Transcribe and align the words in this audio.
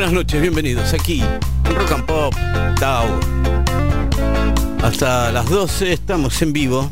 Buenas 0.00 0.14
noches, 0.14 0.40
bienvenidos 0.40 0.94
aquí 0.94 1.20
en 1.66 1.74
Rock 1.74 1.92
and 1.92 2.06
Pop, 2.06 2.34
Tao. 2.78 3.20
Hasta 4.82 5.30
las 5.30 5.44
12 5.50 5.92
estamos 5.92 6.40
en 6.40 6.54
vivo. 6.54 6.90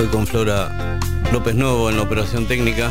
Hoy 0.00 0.06
con 0.08 0.26
Flora 0.26 0.98
López 1.32 1.54
Novo 1.54 1.90
en 1.90 1.98
la 1.98 2.02
operación 2.02 2.46
técnica. 2.46 2.90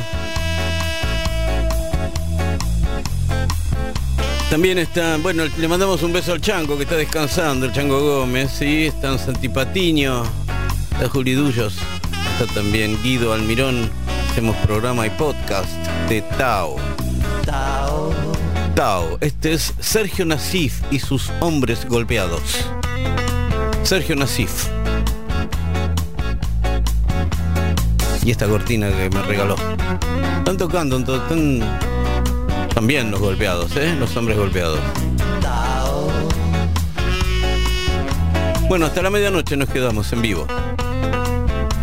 También 4.49 4.77
está, 4.77 5.17
bueno, 5.17 5.43
le 5.57 5.67
mandamos 5.67 6.01
un 6.01 6.13
beso 6.13 6.31
al 6.31 6.39
Chango 6.39 6.77
que 6.77 6.83
está 6.83 6.95
descansando, 6.95 7.65
el 7.65 7.73
Chango 7.73 7.99
Gómez, 7.99 8.49
sí, 8.49 8.85
está 8.85 9.11
en 9.11 9.19
Santipatiño, 9.19 10.23
está 10.93 11.09
Juli 11.09 11.33
Dullos, 11.33 11.75
está 12.31 12.53
también 12.53 12.97
Guido 13.03 13.33
Almirón, 13.33 13.91
hacemos 14.31 14.55
programa 14.65 15.05
y 15.05 15.09
podcast 15.09 15.69
de 16.07 16.21
Tao. 16.21 16.77
Tao. 17.45 17.74
Tao, 18.75 19.17
este 19.21 19.53
es 19.53 19.73
Sergio 19.79 20.25
Nasif 20.25 20.81
y 20.91 20.99
sus 20.99 21.31
hombres 21.39 21.87
golpeados. 21.87 22.41
Sergio 23.83 24.17
Nasif. 24.17 24.67
Y 28.25 28.31
esta 28.31 28.47
cortina 28.47 28.89
que 28.89 29.09
me 29.09 29.21
regaló. 29.21 29.55
Están 30.39 30.57
tocando, 30.57 30.97
están 30.97 31.61
también 32.73 33.11
los 33.11 33.21
golpeados, 33.21 33.77
¿eh? 33.77 33.95
Los 33.97 34.17
hombres 34.17 34.37
golpeados. 34.37 34.79
Bueno, 38.67 38.87
hasta 38.87 39.01
la 39.01 39.09
medianoche 39.09 39.55
nos 39.55 39.69
quedamos 39.69 40.11
en 40.11 40.21
vivo. 40.21 40.47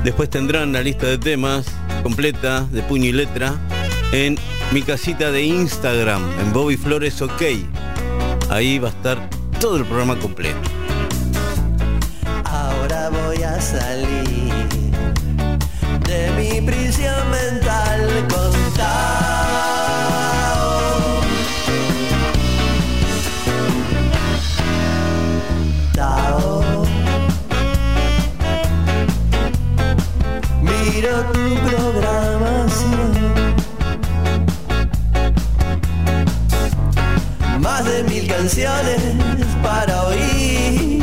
Después 0.04 0.28
tendrán 0.28 0.74
la 0.74 0.82
lista 0.82 1.06
de 1.06 1.16
temas 1.16 1.64
completa 2.02 2.66
de 2.70 2.82
puño 2.82 3.06
y 3.06 3.12
letra 3.12 3.54
en 4.12 4.36
mi 4.72 4.80
casita 4.80 5.30
de 5.30 5.42
Instagram, 5.42 6.22
en 6.40 6.52
Bobby 6.54 6.78
Flores 6.78 7.20
OK. 7.20 7.42
Ahí 8.48 8.78
va 8.78 8.88
a 8.88 8.90
estar 8.90 9.28
todo 9.60 9.76
el 9.76 9.84
programa 9.84 10.18
completo. 10.18 10.56
Ahora 12.44 13.10
voy 13.10 13.42
a 13.42 13.60
salir 13.60 14.68
de 16.08 16.30
mi 16.38 16.60
canciones 38.42 39.00
para 39.62 40.02
oír. 40.02 40.98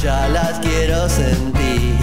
Ya 0.00 0.28
las 0.28 0.60
quiero 0.60 1.08
sentir. 1.08 1.96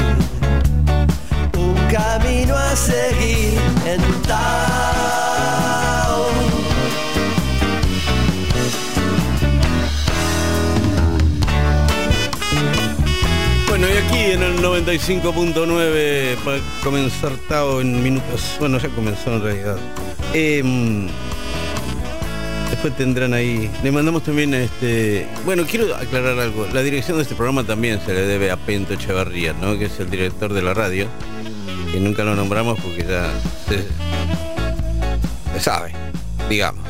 Un 1.58 1.76
camino 1.90 2.58
a 2.58 2.76
seguir 2.76 3.58
en 3.86 4.02
Tao. 4.24 6.28
Bueno, 13.70 13.88
y 13.88 13.98
aquí 14.06 14.32
en 14.34 14.44
el 14.44 14.62
95.9 14.62 16.36
para 16.44 16.58
comenzar 16.84 17.32
Tao 17.48 17.80
en 17.80 18.04
minutos. 18.04 18.58
Bueno, 18.60 18.78
ya 18.78 18.90
comenzó 18.90 19.36
en 19.36 19.42
realidad. 19.42 19.78
Em, 20.34 21.08
después 22.86 22.98
tendrán 22.98 23.34
ahí. 23.34 23.72
Le 23.84 23.92
mandamos 23.92 24.24
también 24.24 24.54
este. 24.54 25.26
Bueno, 25.44 25.64
quiero 25.68 25.96
aclarar 25.96 26.38
algo. 26.38 26.68
La 26.72 26.84
dirección 26.84 27.18
de 27.18 27.24
este 27.24 27.34
programa 27.34 27.64
también 27.64 28.00
se 28.06 28.14
le 28.14 28.22
debe 28.22 28.52
a 28.52 28.58
Pento 28.58 28.94
Echevarría, 28.94 29.54
¿no? 29.54 29.78
Que 29.80 29.86
es 29.86 30.00
el 30.00 30.10
director 30.12 30.54
de 30.54 30.62
la 30.62 30.76
radio. 30.76 31.08
Que 31.92 32.00
nunca 32.00 32.24
lo 32.24 32.36
nombramos 32.36 32.80
porque 32.80 33.04
ya 33.04 33.32
se, 33.68 33.88
se 35.54 35.60
sabe, 35.60 35.94
digamos. 36.48 36.86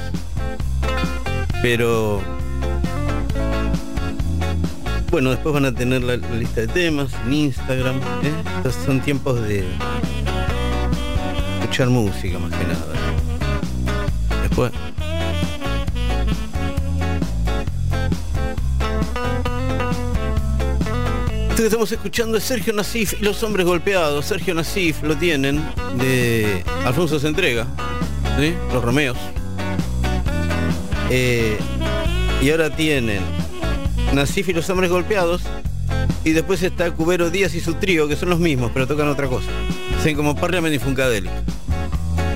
Pero 1.62 2.22
bueno, 5.12 5.30
después 5.30 5.54
van 5.54 5.66
a 5.66 5.74
tener 5.74 6.04
la, 6.04 6.18
lista 6.18 6.62
de 6.62 6.68
temas 6.68 7.14
en 7.26 7.34
Instagram. 7.34 7.96
¿eh? 7.98 8.72
Son 8.86 9.00
tiempos 9.00 9.42
de 9.42 9.64
escuchar 11.62 11.88
música 11.88 12.38
más 12.38 12.52
que 12.52 12.66
nada. 12.66 12.86
Después. 14.42 14.72
Estamos 21.68 21.92
escuchando 21.92 22.38
es 22.38 22.44
Sergio 22.44 22.74
Nasif 22.74 23.14
y 23.20 23.24
los 23.24 23.42
hombres 23.42 23.66
golpeados. 23.66 24.26
Sergio 24.26 24.54
Nasif 24.54 25.02
lo 25.02 25.16
tienen 25.18 25.64
de 25.98 26.64
Alfonso 26.86 27.20
se 27.20 27.28
entrega, 27.28 27.66
los 28.72 28.84
Romeos. 28.84 29.18
Eh, 31.10 31.58
y 32.42 32.50
ahora 32.52 32.70
tienen 32.70 33.22
Nasif 34.14 34.50
y 34.50 34.54
los 34.54 34.70
hombres 34.70 34.92
golpeados. 34.92 35.42
Y 36.24 36.32
después 36.32 36.62
está 36.62 36.92
Cubero 36.92 37.30
Díaz 37.32 37.56
y 37.56 37.62
su 37.62 37.74
trío, 37.76 38.08
que 38.08 38.16
son 38.16 38.30
los 38.30 38.40
mismos, 38.40 38.72
pero 38.74 38.86
tocan 38.86 39.08
otra 39.08 39.28
cosa. 39.28 39.48
Hacen 39.98 40.16
como 40.16 40.36
Parliament 40.36 40.76
y 40.76 40.80
Funkadelic. 40.80 41.32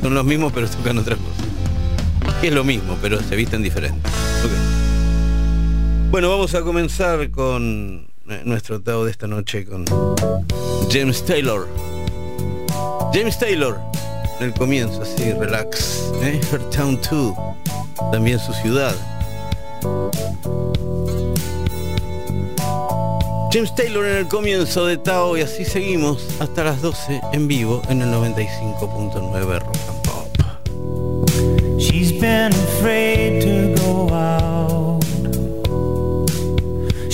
Son 0.01 0.13
los 0.13 0.25
mismos, 0.25 0.51
pero 0.53 0.68
tocan 0.68 0.97
otra 0.97 1.16
cosa. 1.16 2.39
Que 2.41 2.47
es 2.47 2.53
lo 2.53 2.63
mismo, 2.63 2.97
pero 3.01 3.19
se 3.22 3.35
visten 3.35 3.62
diferentes. 3.62 4.12
Ok. 4.44 4.51
Bueno, 6.09 6.29
vamos 6.29 6.56
a 6.56 6.62
comenzar 6.62 7.29
con 7.29 8.09
nuestro 8.45 8.81
Tao 8.81 9.06
de 9.06 9.12
esta 9.12 9.28
noche 9.28 9.66
con 9.66 9.85
James 10.90 11.23
Taylor. 11.25 11.67
James 13.13 13.38
Taylor, 13.38 13.79
en 14.40 14.47
el 14.47 14.53
comienzo, 14.53 15.01
así, 15.01 15.31
relax. 15.34 16.12
¿eh? 16.22 16.39
Her 16.51 16.62
Town 16.69 17.00
2, 17.09 17.34
también 18.12 18.39
su 18.39 18.53
ciudad. 18.53 18.95
James 23.51 23.73
Taylor 23.73 24.06
en 24.06 24.18
el 24.18 24.28
comienzo 24.28 24.85
de 24.85 24.97
Tao 24.97 25.35
y 25.35 25.41
así 25.41 25.66
seguimos 25.66 26.23
hasta 26.39 26.63
las 26.63 26.81
12 26.84 27.22
en 27.34 27.47
vivo 27.47 27.81
en 27.89 28.03
el 28.03 28.09
95.9 28.09 29.59
Rock 29.59 29.75
and 29.88 30.01
Pop. 30.03 31.79
She's 31.79 32.12
been 32.12 32.53
afraid 32.53 33.41
to 33.41 33.81
go 33.84 34.13
out. 34.13 34.49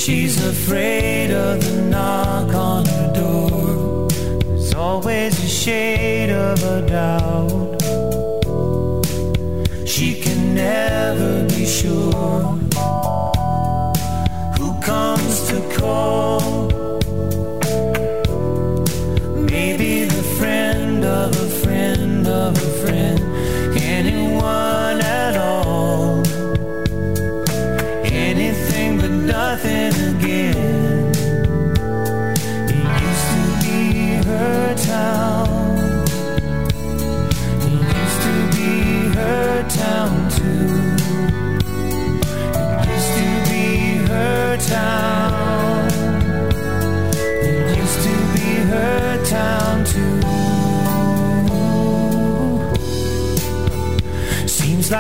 She's 0.06 0.38
afraid 0.46 1.32
of 1.32 1.66
the 1.66 1.82
knock 1.82 2.54
on 2.54 2.86
her 2.86 3.12
door. 3.12 4.08
There's 4.08 4.76
always 4.76 5.34
a 5.44 5.48
shade 5.48 6.30
of 6.30 6.64
a 6.64 6.82
doubt. 6.88 7.82
She 9.88 10.22
can 10.22 10.54
never 10.54 11.48
be 11.48 11.66
sure 11.66 12.44
who 14.60 14.80
comes 14.84 15.48
to 15.48 15.76
call. 15.76 16.55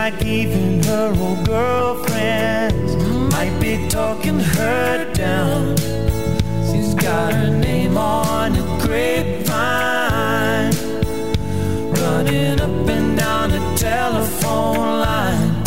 like 0.06 0.24
even 0.24 0.84
her 0.84 1.12
old 1.20 1.44
girlfriends 1.48 2.96
might 3.34 3.58
be 3.60 3.88
talking 3.88 4.40
her 4.40 5.12
down. 5.14 5.76
She's 6.68 6.94
got 6.94 7.34
her 7.34 7.50
name 7.50 7.98
on 7.98 8.56
a 8.56 8.66
grapevine, 8.86 10.74
running 11.98 12.62
up 12.62 12.88
and 12.96 13.18
down 13.18 13.50
the 13.50 13.64
telephone 13.78 15.00
line, 15.08 15.64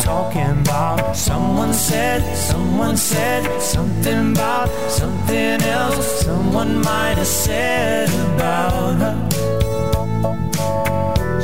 talking 0.00 0.52
about 0.60 1.16
someone 1.16 1.74
said, 1.74 2.20
someone 2.36 2.96
said 2.96 3.42
something 3.60 4.30
about 4.30 4.68
something 4.88 5.60
else, 5.80 6.20
someone 6.20 6.80
might 6.82 7.16
have 7.22 7.26
said 7.26 8.08
about 8.30 8.94
her. 9.02 9.16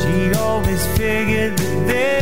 She 0.01 0.33
always 0.39 0.87
figured 0.97 1.59
that 1.89 2.18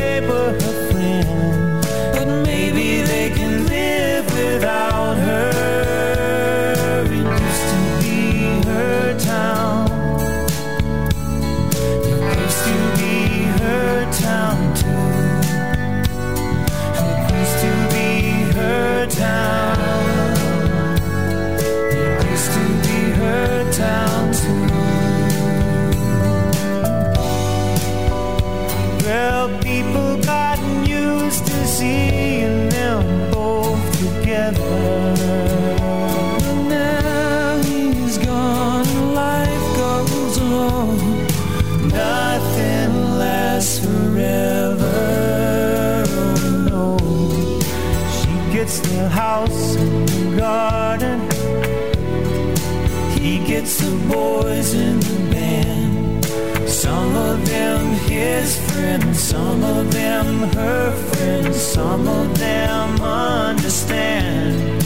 Some 59.36 59.64
of 59.64 59.92
them 59.92 60.48
her 60.54 60.90
friends, 60.92 61.60
some 61.60 62.08
of 62.08 62.38
them 62.38 63.02
understand. 63.02 64.82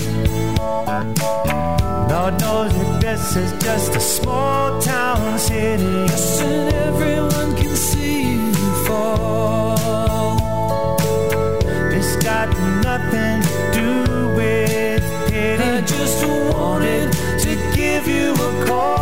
Lord 2.10 2.34
knows 2.40 2.72
that 2.74 2.98
this 3.00 3.36
is 3.36 3.52
just 3.62 3.94
a 3.94 4.00
small 4.00 4.82
town 4.82 5.38
city. 5.38 5.84
Yes, 5.84 6.40
and 6.42 6.74
everyone 6.74 7.54
can 7.60 7.76
see 7.76 8.32
you 8.32 8.84
fall. 8.86 10.36
It's 11.96 12.16
got 12.16 12.48
nothing 12.82 13.42
to 13.46 13.54
do 13.80 13.90
with 14.34 15.04
pity. 15.28 15.62
I 15.62 15.80
just 15.82 16.26
wanted 16.26 17.12
to 17.44 17.52
give 17.76 18.08
you 18.08 18.32
a 18.34 18.66
call. 18.66 18.99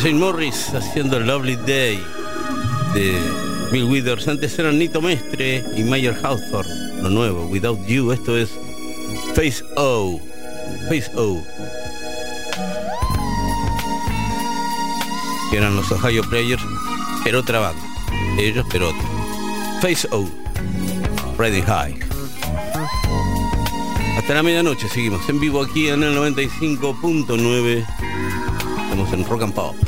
Jane 0.00 0.14
Morris 0.14 0.74
haciendo 0.74 1.16
el 1.16 1.26
Lovely 1.26 1.56
Day 1.56 2.00
de 2.94 3.18
Bill 3.72 3.84
Withers. 3.84 4.28
Antes 4.28 4.56
eran 4.58 4.78
Nito 4.78 5.02
Mestre 5.02 5.64
y 5.76 5.82
Mayer 5.82 6.14
Hawthorne. 6.22 7.02
Lo 7.02 7.10
nuevo, 7.10 7.46
Without 7.46 7.84
You. 7.86 8.12
Esto 8.12 8.36
es 8.36 8.50
Face 9.34 9.64
O. 9.76 10.20
Face 10.88 11.10
O. 11.16 11.42
Que 15.50 15.56
eran 15.56 15.74
los 15.74 15.90
Ohio 15.90 16.22
Players, 16.28 16.62
pero 17.24 17.40
otra 17.40 17.58
banda. 17.58 17.82
Ellos, 18.38 18.66
pero 18.70 18.90
otra. 18.90 19.08
Face 19.80 20.06
O. 20.12 20.28
Ready 21.38 21.62
High. 21.62 21.98
Hasta 24.18 24.34
la 24.34 24.42
medianoche 24.42 24.88
seguimos 24.88 25.28
en 25.28 25.40
vivo 25.40 25.62
aquí 25.62 25.88
en 25.88 26.02
el 26.04 26.16
95.9. 26.16 27.86
Estamos 28.82 29.12
en 29.12 29.24
Rock 29.24 29.42
and 29.42 29.54
Pop. 29.54 29.87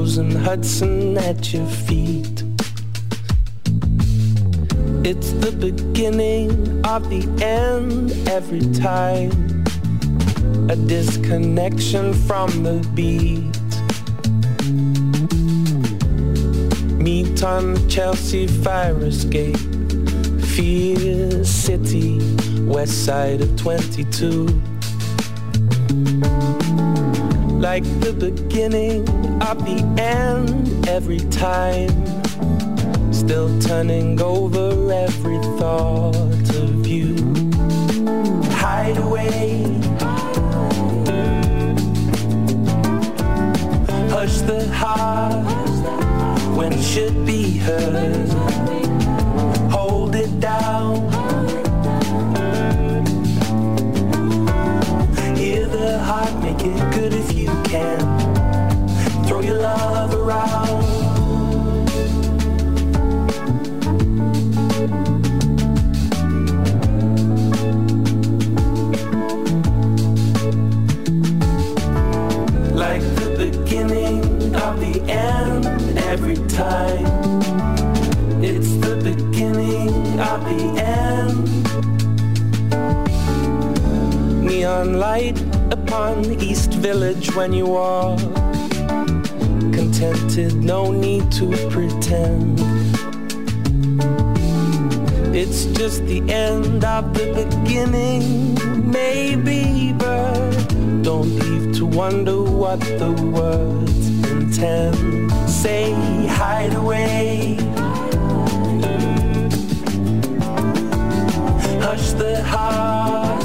Frozen 0.00 0.34
Hudson 0.34 1.18
at 1.18 1.52
your 1.52 1.66
feet. 1.66 2.42
It's 5.04 5.32
the 5.32 5.52
beginning 5.52 6.50
of 6.86 7.10
the 7.10 7.28
end 7.44 8.10
every 8.26 8.62
time. 8.80 9.30
A 10.70 10.76
disconnection 10.76 12.14
from 12.14 12.62
the 12.62 12.80
beat. 12.94 13.60
Meet 16.96 17.44
on 17.44 17.74
the 17.74 17.86
Chelsea 17.90 18.46
fire 18.46 18.98
escape. 19.04 19.58
Fear 20.56 21.44
City, 21.44 22.18
west 22.62 23.04
side 23.04 23.42
of 23.42 23.54
22. 23.58 24.62
Like 27.72 28.00
the 28.00 28.12
beginning 28.12 29.08
of 29.42 29.64
the 29.64 29.78
end 29.96 30.88
every 30.88 31.20
time. 31.30 31.92
Still 33.12 33.60
turning 33.60 34.20
over 34.20 34.92
every 34.92 35.38
thought 35.56 36.16
of 36.56 36.84
you. 36.84 37.14
Hide 38.58 38.98
away. 38.98 39.62
Hush 44.10 44.38
the 44.50 44.68
heart 44.74 45.46
when 46.56 46.72
it 46.72 46.82
should 46.82 47.24
be 47.24 47.56
heard. 47.58 48.28
Hold 49.70 50.16
it 50.16 50.40
down. 50.40 51.08
Hear 55.36 55.66
the 55.68 56.00
heart, 56.00 56.34
make 56.42 56.64
it 56.64 56.94
good 56.94 57.19
can. 57.70 58.00
Throw 59.26 59.40
your 59.40 59.58
love 59.58 60.12
around. 60.12 60.82
Like 72.74 73.02
the 73.02 73.30
beginning 73.38 74.56
of 74.56 74.80
the 74.80 75.00
end 75.06 75.98
every 75.98 76.36
time. 76.48 77.09
upon 85.90 86.24
East 86.40 86.74
Village 86.74 87.34
when 87.34 87.52
you 87.52 87.74
are 87.74 88.16
Contented, 89.74 90.54
no 90.54 90.92
need 90.92 91.32
to 91.32 91.50
pretend. 91.68 92.60
It's 95.34 95.64
just 95.78 96.06
the 96.06 96.20
end 96.30 96.84
of 96.84 97.12
the 97.14 97.26
beginning, 97.34 98.54
maybe, 98.88 99.92
but 99.98 100.50
don't 101.02 101.34
leave 101.40 101.74
to 101.78 101.86
wonder 101.86 102.40
what 102.40 102.78
the 103.02 103.10
words 103.34 104.06
intend. 104.30 105.32
Say 105.50 105.92
hideaway. 106.28 107.56
Hush 111.82 112.10
the 112.12 112.44
heart 112.44 113.42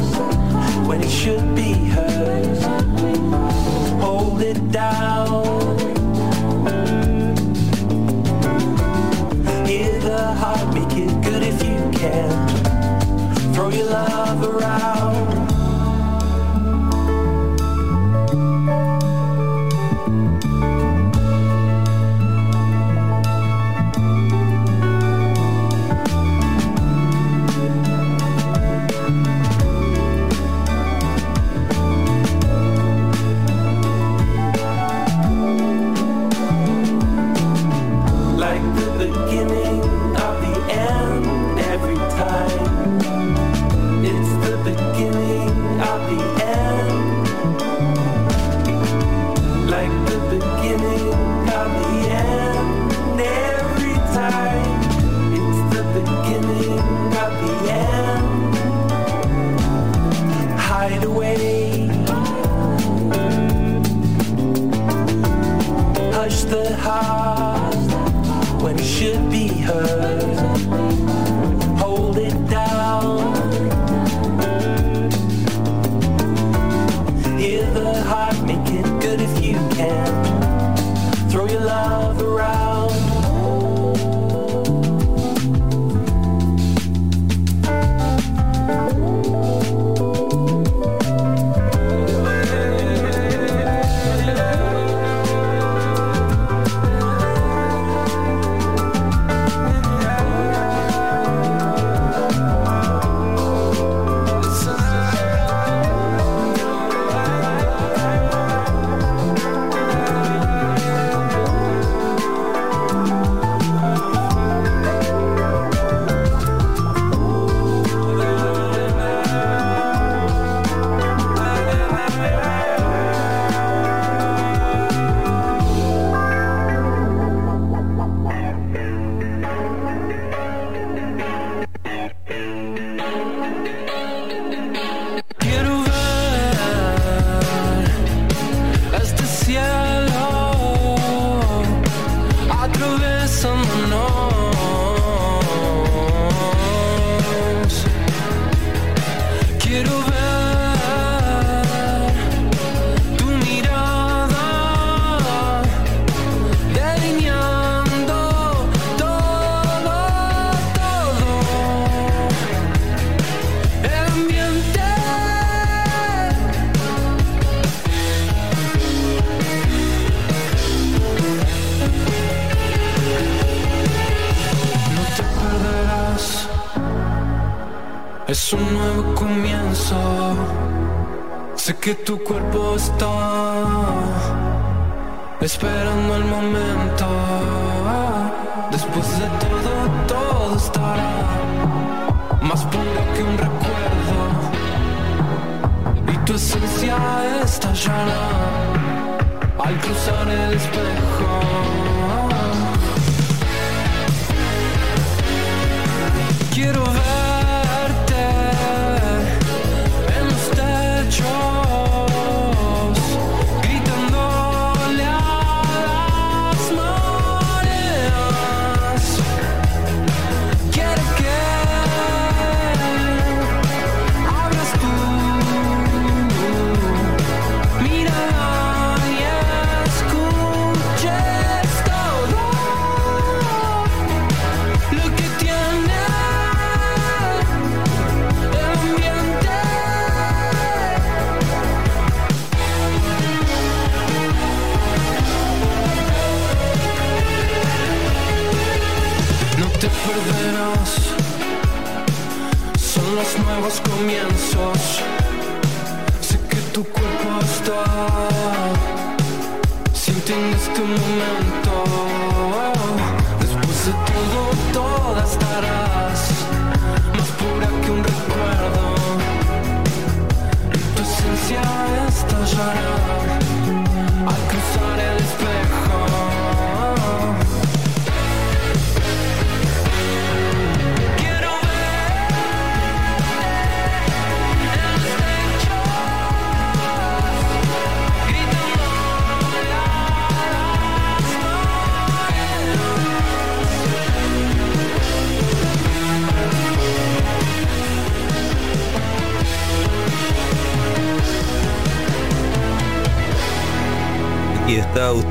when 0.87 1.01
it 1.01 1.09
should 1.09 1.55
be 1.55 1.94
Hold 4.01 4.41
it 4.41 4.71
down. 4.71 5.77
Hear 9.65 9.99
the 9.99 10.33
heart, 10.39 10.73
make 10.73 10.97
it 10.97 11.13
good 11.21 11.43
if 11.43 11.61
you 11.61 11.77
can. 11.99 13.53
Throw 13.53 13.69
your 13.69 13.89
love 13.89 14.43
around. 14.43 14.94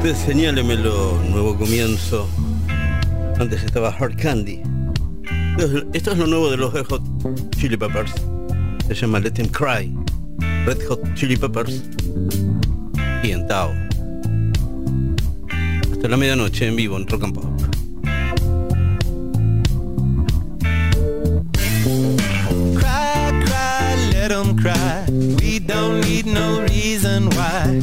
Usted 0.04 0.26
señálemelo, 0.26 1.18
nuevo 1.30 1.56
comienzo. 1.56 2.28
Antes 3.38 3.62
estaba 3.64 3.88
Hard 3.88 4.16
Candy. 4.20 4.60
Esto 5.94 6.12
es- 6.12 6.18
lo 6.18 6.26
nuevo 6.26 6.50
de 6.50 6.58
los 6.58 6.74
Red 6.74 6.84
Hot 6.90 7.02
Chili 7.56 7.78
Peppers. 7.78 8.12
Se 8.86 8.94
llama 8.94 9.18
Let 9.20 9.30
Them 9.30 9.48
Cry. 9.48 9.94
Red 10.66 10.86
Hot 10.88 11.00
Chili 11.14 11.38
Peppers. 11.38 11.84
Y 13.22 13.30
en 13.30 13.46
Tao. 13.48 13.72
Hasta 15.92 16.08
la 16.08 16.18
medianoche 16.18 16.66
en 16.68 16.76
vivo 16.76 16.98
en 16.98 17.06
Rock. 17.06 17.22
Cry, 22.74 23.30
cry, 23.46 24.12
let 24.12 24.30
'em 24.32 24.54
cry. 24.54 25.06
We 25.40 25.60
don't 25.60 26.04
need 26.04 26.26
no 26.26 26.60
reason 26.60 27.30
why. 27.30 27.80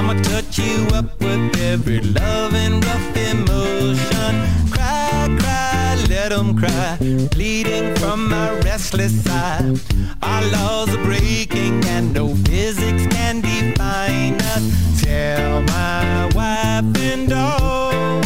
I'ma 0.00 0.14
touch 0.22 0.58
you 0.58 0.86
up 0.94 1.20
with 1.20 1.60
every 1.60 2.00
love 2.00 2.54
and 2.54 2.82
rough 2.82 3.16
emotion. 3.18 4.32
Cry, 4.70 5.28
cry, 5.38 5.94
let 6.08 6.32
'em 6.32 6.56
cry. 6.58 6.96
Bleeding 7.34 7.94
from 7.96 8.26
my 8.30 8.48
restless 8.60 9.12
side. 9.22 9.78
Our 10.22 10.42
laws 10.56 10.88
are 10.88 11.04
breaking 11.04 11.84
and 11.84 12.14
no 12.14 12.34
physics 12.48 13.04
can 13.14 13.42
define 13.42 14.40
us. 14.54 14.64
Tell 15.02 15.60
my 15.74 16.30
wife 16.38 16.90
and 17.12 17.30
all. 17.34 18.22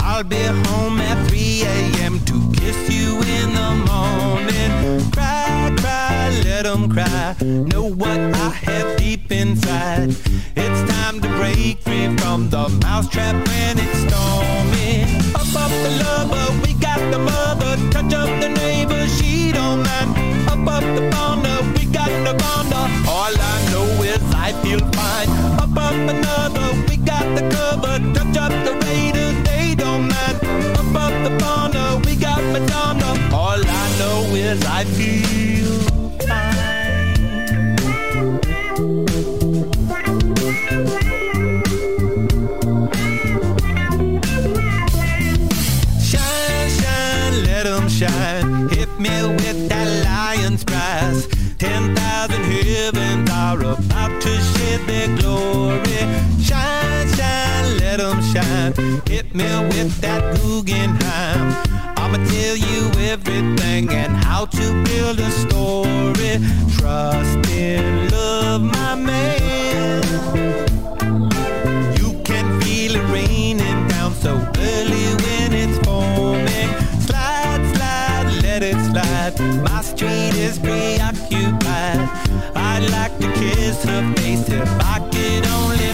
I'll 0.00 0.24
be 0.24 0.44
home 0.64 0.98
at 1.10 1.18
3 1.28 1.62
a.m. 1.76 2.20
to 2.30 2.36
kiss 2.58 2.78
you 2.88 3.20
in 3.38 3.48
the 3.60 3.70
morning. 3.90 4.72
Cry, 5.12 5.70
cry, 5.76 6.30
let 6.42 6.64
'em 6.64 6.88
cry. 6.88 7.34
Know 7.42 7.84
what 8.02 8.18
I 8.46 8.48
have 8.66 9.03
break 11.36 11.78
free 11.78 12.08
from 12.18 12.48
the 12.50 12.68
mousetrap 12.82 13.34
when 13.48 13.78
it's 13.78 13.98
storming. 14.06 15.06
Up, 15.34 15.50
up 15.62 15.72
the 15.84 15.92
lover, 16.04 16.46
we 16.62 16.74
got 16.74 17.00
the 17.12 17.18
mother. 17.18 17.72
Touch 17.90 18.12
up 18.14 18.30
the 18.40 18.48
neighbor, 18.48 19.06
she 19.16 19.52
don't 19.52 19.82
mind. 19.82 20.10
Up, 20.48 20.66
up 20.76 20.84
the 20.98 21.04
bonder, 21.10 21.56
we 21.74 21.84
got 21.86 22.12
the 22.26 22.34
bonder. 22.42 22.84
All 23.08 23.34
I 23.54 23.56
know 23.70 23.88
is 24.02 24.22
I 24.34 24.52
feel 24.62 24.80
fine. 24.98 25.28
Up, 25.62 25.76
up 25.76 25.98
another, 26.14 26.68
we 26.88 26.96
got 26.96 27.26
the 27.36 27.44
cover. 27.54 27.94
Touch 28.16 28.36
up 28.36 28.52
the 28.66 28.74
raiders, 28.86 29.36
they 29.48 29.74
don't 29.74 30.08
mind. 30.14 30.36
Up, 30.80 30.94
up 31.06 31.14
the 31.26 31.36
bonder, 31.38 31.88
we 32.06 32.16
got 32.16 32.42
Madonna. 32.52 33.10
All 33.34 33.62
I 33.82 33.86
know 33.98 34.34
is 34.34 34.64
I 34.64 34.84
feel 34.84 35.43
Hit 59.14 59.32
me 59.32 59.44
with 59.44 60.00
that 60.00 60.22
Guggenheim. 60.40 61.54
I'ma 61.98 62.18
tell 62.26 62.56
you 62.56 62.80
everything 63.12 63.88
and 63.90 64.12
how 64.12 64.46
to 64.46 64.82
build 64.82 65.20
a 65.20 65.30
story. 65.30 66.42
Trust 66.76 67.48
in 67.48 68.10
love, 68.10 68.62
my 68.62 68.96
man. 68.96 70.02
You 72.00 72.20
can 72.24 72.60
feel 72.62 72.96
it 72.96 73.06
raining 73.12 73.86
down 73.86 74.14
so 74.14 74.32
early 74.34 75.06
when 75.22 75.52
it's 75.62 75.78
forming. 75.86 76.70
Slide, 77.06 77.62
slide, 77.76 78.42
let 78.42 78.64
it 78.64 78.80
slide. 78.90 79.38
My 79.62 79.80
street 79.82 80.34
is 80.34 80.58
preoccupied. 80.58 82.00
I'd 82.56 82.88
like 82.90 83.16
to 83.20 83.32
kiss 83.34 83.84
her 83.84 84.02
face 84.16 84.48
if 84.48 84.68
I 84.80 84.98
could 85.12 85.46
only 85.46 85.93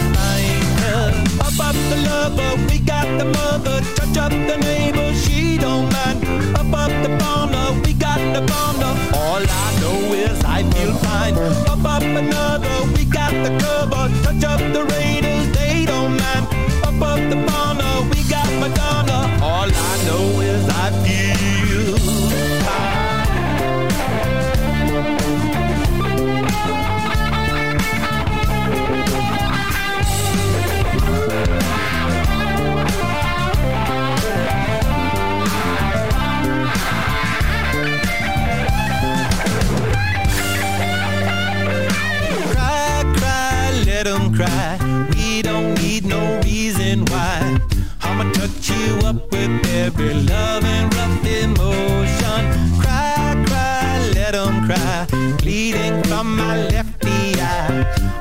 lover, 2.21 2.53
we 2.69 2.79
got 2.79 3.07
the 3.19 3.25
mother. 3.25 3.77
Touch 3.97 4.17
up 4.17 4.31
the 4.31 4.57
neighbor, 4.69 5.07
she 5.23 5.57
don't 5.57 5.87
mind. 5.97 6.19
Up, 6.59 6.71
up 6.83 6.93
the 7.05 7.11
bonder, 7.21 7.67
we 7.83 7.93
got 7.93 8.21
the 8.35 8.43
bonder. 8.51 8.93
All 9.21 9.43
I 9.65 9.67
know 9.81 9.99
is 10.25 10.37
I 10.57 10.59
feel 10.71 10.93
fine. 11.05 11.35
Up, 11.71 11.83
up 11.95 12.03
another, 12.23 12.75
we 12.95 13.03
got 13.05 13.33
the 13.45 13.51
cover. 13.63 14.03
Touch 14.25 14.43
up 14.53 14.61
the 14.75 14.83
raiders, 14.95 15.45
they 15.57 15.85
don't 15.85 16.13
mind. 16.23 16.45
Up, 16.87 17.01
up 17.11 17.21
the 17.33 17.39
bonder, 17.49 17.93
we 18.11 18.19
got 18.35 18.49
Madonna. 18.61 19.19
All 19.43 19.69
I 19.89 19.93
know 20.07 20.41
is 20.41 20.63
I 20.83 20.87
feel 21.03 21.50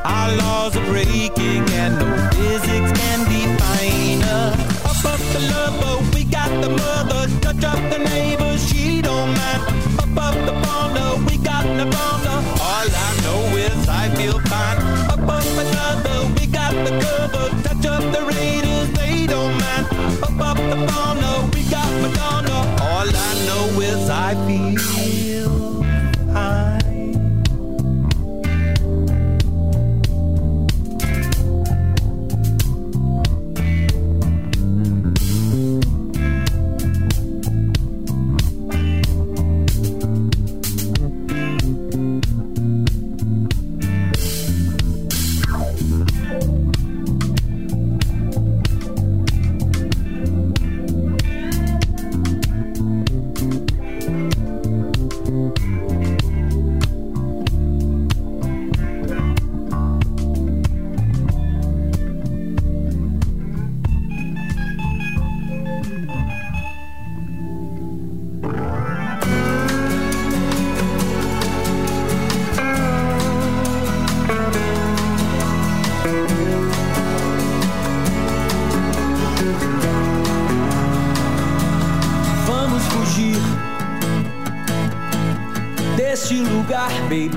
Our 0.04 0.36
laws 0.36 0.76
are 0.76 0.86
breaking 0.86 1.68
and 1.70 1.98
no 1.98 2.28
physics 2.32 2.92
can 3.00 3.18
define 3.28 4.22
us. 4.22 4.56
Up, 4.84 5.12
up 5.12 5.20
the 5.34 5.40
lover, 5.52 6.16
we 6.16 6.24
got 6.24 6.48
the 6.62 6.70
mother. 6.70 7.26
Touch 7.40 7.64
up 7.64 7.80
the 7.90 7.98
neighbor, 7.98 8.56
she 8.58 9.02
don't 9.02 9.28
mind. 9.28 9.62
Up, 9.98 10.16
up 10.16 10.34
the 10.46 10.52
bonder, 10.52 11.24
we 11.26 11.36
got 11.38 11.64
the 11.64 11.84
bonder. 11.84 12.38
All 12.68 12.88
I 13.06 13.10
know 13.24 13.56
is 13.56 13.88
I 13.88 14.08
feel 14.16 14.38
fine. 14.40 14.78
Up, 15.12 15.20
up 15.20 15.44
another, 15.64 16.32
we 16.34 16.46
got 16.46 16.72
the 16.72 16.92
cover. 17.04 17.46
Touch 17.62 17.86
up 17.86 18.02
the 18.14 18.22
raiders, 18.34 18.90
they 18.92 19.26
don't 19.26 19.52
mind. 19.60 19.86
Up, 20.22 20.40
up 20.40 20.56
the 20.56 20.78
bonder, 20.88 21.56
we 21.56 21.62
got 21.70 21.90
Madonna. 22.00 22.58
All 22.88 23.08
I 23.08 23.32
know 23.46 23.80
is 23.80 24.08
I 24.08 24.34
feel 24.46 25.59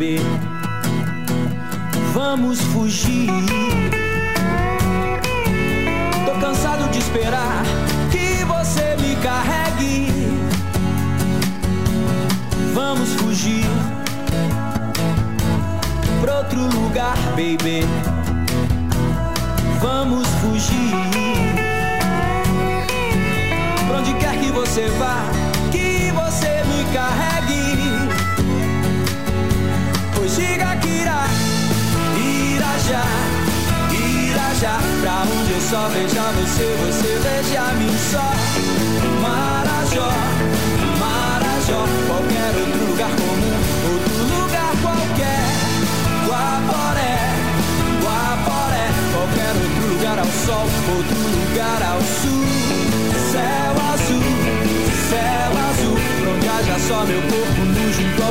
baby. 0.03 0.32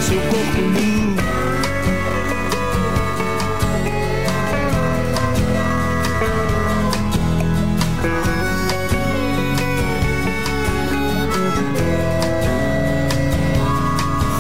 Seu 0.03 0.21
corpo 0.23 0.61
nu. 0.61 1.15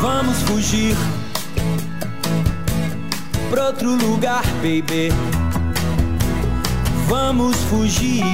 Vamos 0.00 0.42
fugir 0.42 0.96
pra 3.50 3.66
outro 3.66 3.94
lugar, 3.94 4.42
baby. 4.56 5.12
Vamos 7.08 7.56
fugir 7.70 8.24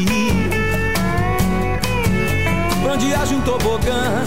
pra 2.83 2.93
onde 2.95 3.13
haja 3.13 3.35
um 3.35 3.41
tobogã, 3.43 4.25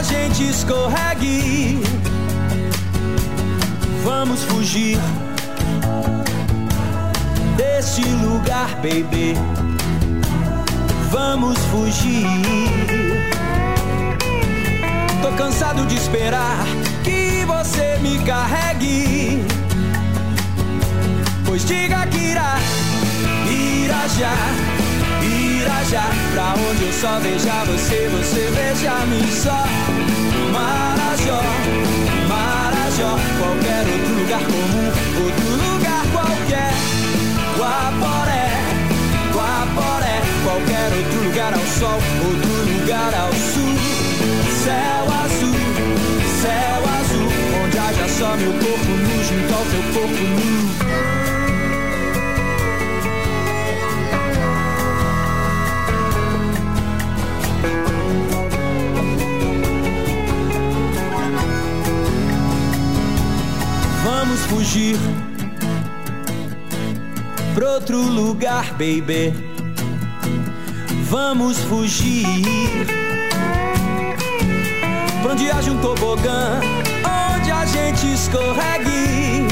a 0.00 0.02
gente 0.02 0.48
escorregue. 0.48 1.82
Vamos 4.02 4.42
fugir 4.44 4.98
desse 7.54 8.00
lugar, 8.00 8.68
baby. 8.76 9.36
Vamos 11.10 11.58
fugir. 11.66 12.24
Tô 15.20 15.32
cansado 15.32 15.84
de 15.84 15.96
esperar 15.96 16.64
que 17.04 17.44
você 17.44 17.98
me 18.00 18.18
carregue. 18.20 19.44
Pois 21.44 21.62
diga 21.66 22.06
que 22.06 22.18
irá, 22.18 22.56
irá 23.46 24.08
já, 24.08 24.34
irá 25.22 25.84
já. 25.84 26.06
Pra 26.32 26.54
onde 26.54 26.84
eu 26.86 26.92
só 26.94 27.18
veja 27.20 27.64
você, 27.64 28.08
você 28.08 28.50
veja 28.50 28.94
mim 29.04 29.30
só. 29.30 29.79
Marajó, 30.52 31.40
Marajó, 32.28 33.18
qualquer 33.38 33.86
outro 33.92 34.12
lugar 34.20 34.40
comum, 34.40 34.88
outro 35.24 35.48
lugar 35.64 36.04
qualquer. 36.12 36.72
Guaporé, 37.56 38.46
Guaporé, 39.32 40.16
qualquer 40.44 40.88
outro 40.98 41.24
lugar 41.24 41.52
ao 41.54 41.66
sol, 41.78 41.98
outro 42.26 42.52
lugar 42.72 43.14
ao 43.14 43.32
sul. 43.32 43.74
Céu 44.64 45.04
azul, 45.24 45.60
céu 46.42 46.80
azul, 46.98 47.30
onde 47.64 47.78
haja 47.78 48.08
só 48.08 48.36
meu 48.36 48.52
corpo 48.52 48.90
nu 48.90 49.24
junto 49.24 49.54
ao 49.54 49.64
teu 49.64 49.82
corpo 49.94 50.22
nu. 50.22 51.29
Fugir 64.50 64.98
pra 67.54 67.74
outro 67.74 67.98
lugar, 68.02 68.72
baby. 68.72 69.32
Vamos 71.08 71.58
fugir 71.58 72.26
pra 75.22 75.32
onde 75.32 75.50
haja 75.50 75.70
um 75.70 75.78
tobogã, 75.78 76.60
onde 77.36 77.50
a 77.52 77.64
gente 77.64 78.12
escorregue. 78.12 79.46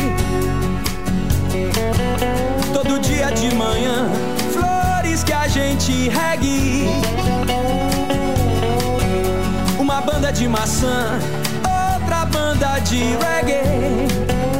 Todo 2.72 2.99
dia 2.99 3.30
de 3.30 3.55
manhã, 3.55 4.11
flores 4.53 5.22
que 5.22 5.32
a 5.32 5.46
gente 5.46 6.09
regue. 6.09 6.88
Uma 9.78 10.01
banda 10.01 10.32
de 10.32 10.49
maçã, 10.49 11.20
outra 11.62 12.24
banda 12.24 12.80
de 12.80 12.99
reggae. 13.22 14.57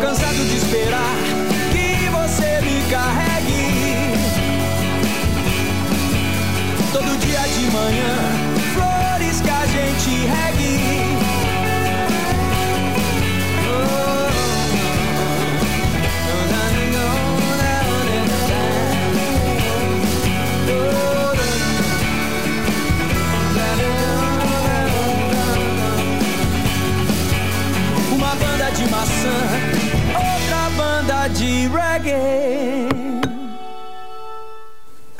Cansado 0.00 0.44
de 0.44 0.56
esperar 0.56 1.16
que 1.72 2.08
você 2.08 2.60
me 2.62 2.82
carregue. 2.88 4.14
Todo 6.92 7.18
dia 7.18 7.40
de 7.40 7.70
manhã, 7.72 8.37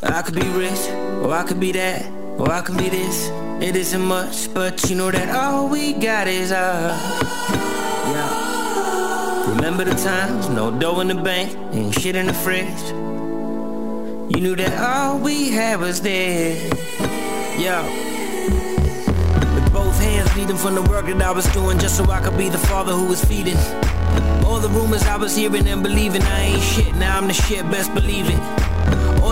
I 0.02 0.22
could 0.22 0.34
be 0.34 0.48
rich, 0.48 0.88
or 1.22 1.32
I 1.32 1.44
could 1.46 1.60
be 1.60 1.72
that, 1.72 2.06
or 2.38 2.50
I 2.50 2.60
could 2.60 2.78
be 2.78 2.88
this. 2.88 3.28
It 3.62 3.76
isn't 3.76 4.00
much, 4.00 4.52
but 4.54 4.88
you 4.88 4.96
know 4.96 5.10
that 5.10 5.34
all 5.34 5.68
we 5.68 5.92
got 5.92 6.26
is 6.26 6.52
us. 6.52 7.20
Yeah. 7.50 9.50
Remember 9.54 9.84
the 9.84 9.94
times, 9.94 10.48
no 10.48 10.70
dough 10.70 11.00
in 11.00 11.08
the 11.08 11.14
bank, 11.14 11.54
and 11.72 11.94
shit 11.94 12.16
in 12.16 12.26
the 12.26 12.34
fridge. 12.34 12.82
You 14.30 14.40
knew 14.40 14.56
that 14.56 14.78
all 14.78 15.18
we 15.18 15.50
had 15.50 15.80
was 15.80 16.00
this. 16.00 16.72
Yeah 17.58 17.82
With 19.54 19.72
both 19.72 19.98
hands 20.00 20.32
bleeding 20.34 20.56
from 20.56 20.74
the 20.74 20.82
work 20.82 21.06
that 21.06 21.20
I 21.20 21.32
was 21.32 21.46
doing 21.52 21.78
just 21.78 21.96
so 21.96 22.04
I 22.10 22.20
could 22.20 22.38
be 22.38 22.48
the 22.48 22.58
father 22.58 22.92
who 22.92 23.06
was 23.06 23.24
feeding. 23.24 23.56
All 24.48 24.58
the 24.58 24.70
rumors 24.70 25.02
I 25.02 25.18
was 25.18 25.36
hearing 25.36 25.68
and 25.68 25.82
believing 25.82 26.22
I 26.22 26.40
ain't 26.40 26.62
shit. 26.62 26.94
Now 26.94 27.18
I'm 27.18 27.26
the 27.26 27.34
shit, 27.34 27.70
best 27.70 27.92
believe 27.92 28.30
it. 28.30 28.77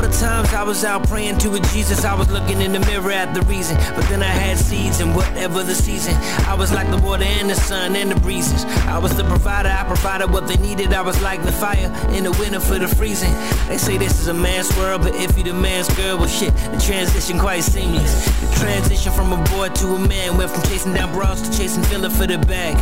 The 0.07 0.13
times 0.13 0.55
I 0.55 0.63
was 0.63 0.85
out 0.85 1.09
praying 1.09 1.39
to 1.39 1.55
a 1.55 1.61
Jesus, 1.75 2.05
I 2.05 2.15
was 2.15 2.31
looking 2.31 2.61
in 2.61 2.73
the 2.73 2.79
mirror 2.79 3.11
at 3.11 3.35
the 3.35 3.43
reason. 3.43 3.77
But 3.97 4.09
then 4.09 4.23
I 4.23 4.29
had 4.29 4.57
seeds 4.57 5.01
and 5.01 5.17
whatever 5.17 5.65
the 5.65 5.75
season. 5.75 6.15
I 6.47 6.55
was 6.55 6.73
like 6.73 6.89
the 6.91 6.99
water 6.99 7.25
and 7.25 7.51
the 7.51 7.57
sun 7.57 7.97
and 7.97 8.13
the 8.13 8.21
breezes. 8.21 8.65
I 8.87 8.99
was 8.99 9.17
the 9.17 9.25
provider, 9.25 9.69
I 9.69 9.83
provided 9.83 10.31
what 10.31 10.47
they 10.47 10.59
needed. 10.59 10.93
I 10.93 11.03
was 11.03 11.21
like 11.23 11.43
the 11.43 11.51
fire 11.51 11.91
in 12.15 12.23
the 12.23 12.31
winter 12.39 12.61
for 12.61 12.79
the 12.79 12.87
freezing. 12.87 13.35
They 13.67 13.79
say 13.79 13.99
this 13.99 14.21
is 14.21 14.29
a 14.29 14.35
man's 14.35 14.71
world, 14.77 15.03
but 15.03 15.17
if 15.17 15.37
you 15.37 15.43
the 15.43 15.53
man's 15.53 15.93
girl, 15.97 16.19
well 16.19 16.29
shit, 16.29 16.55
the 16.55 16.79
transition 16.79 17.41
quite 17.41 17.65
seamless. 17.65 18.27
The 18.43 18.61
transition 18.61 19.13
from 19.13 19.33
a 19.33 19.43
boy 19.51 19.71
to 19.71 19.87
a 19.89 19.99
man 19.99 20.37
went 20.37 20.53
from 20.53 20.63
chasing 20.71 20.95
down 20.95 21.13
bras 21.15 21.43
to 21.43 21.59
chasing 21.59 21.83
filler 21.83 22.11
for 22.11 22.29
the 22.29 22.39
bag. 22.39 22.77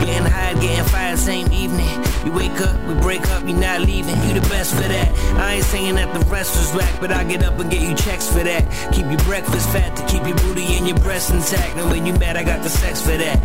Getting 0.00 0.24
high, 0.24 0.54
getting 0.54 0.86
fired 0.86 1.18
same 1.18 1.52
evening. 1.52 2.02
You 2.24 2.32
wake 2.32 2.58
up, 2.62 2.80
we 2.88 2.94
break 2.94 3.28
up, 3.28 3.44
you're 3.44 3.58
not 3.58 3.82
leaving. 3.82 4.16
You 4.24 4.40
the 4.40 4.48
best 4.48 4.74
for 4.74 4.88
that. 4.88 5.12
I 5.36 5.54
ain't 5.54 5.64
saying 5.64 5.96
that 5.96 6.12
the 6.14 6.24
rest 6.30 6.61
was 6.62 6.74
whack, 6.74 7.00
but 7.00 7.10
I 7.10 7.24
get 7.24 7.42
up 7.42 7.58
and 7.58 7.70
get 7.70 7.80
you 7.80 7.94
checks 7.94 8.28
for 8.28 8.44
that. 8.44 8.62
Keep 8.92 9.06
your 9.10 9.18
breakfast 9.20 9.68
fat 9.70 9.96
to 9.96 10.06
keep 10.06 10.24
your 10.26 10.36
booty 10.38 10.64
and 10.76 10.86
your 10.86 10.98
breasts 10.98 11.30
intact. 11.30 11.76
And 11.76 11.90
when 11.90 12.06
you 12.06 12.12
mad, 12.14 12.36
I 12.36 12.44
got 12.44 12.62
the 12.62 12.68
sex 12.68 13.02
for 13.02 13.16
that. 13.16 13.38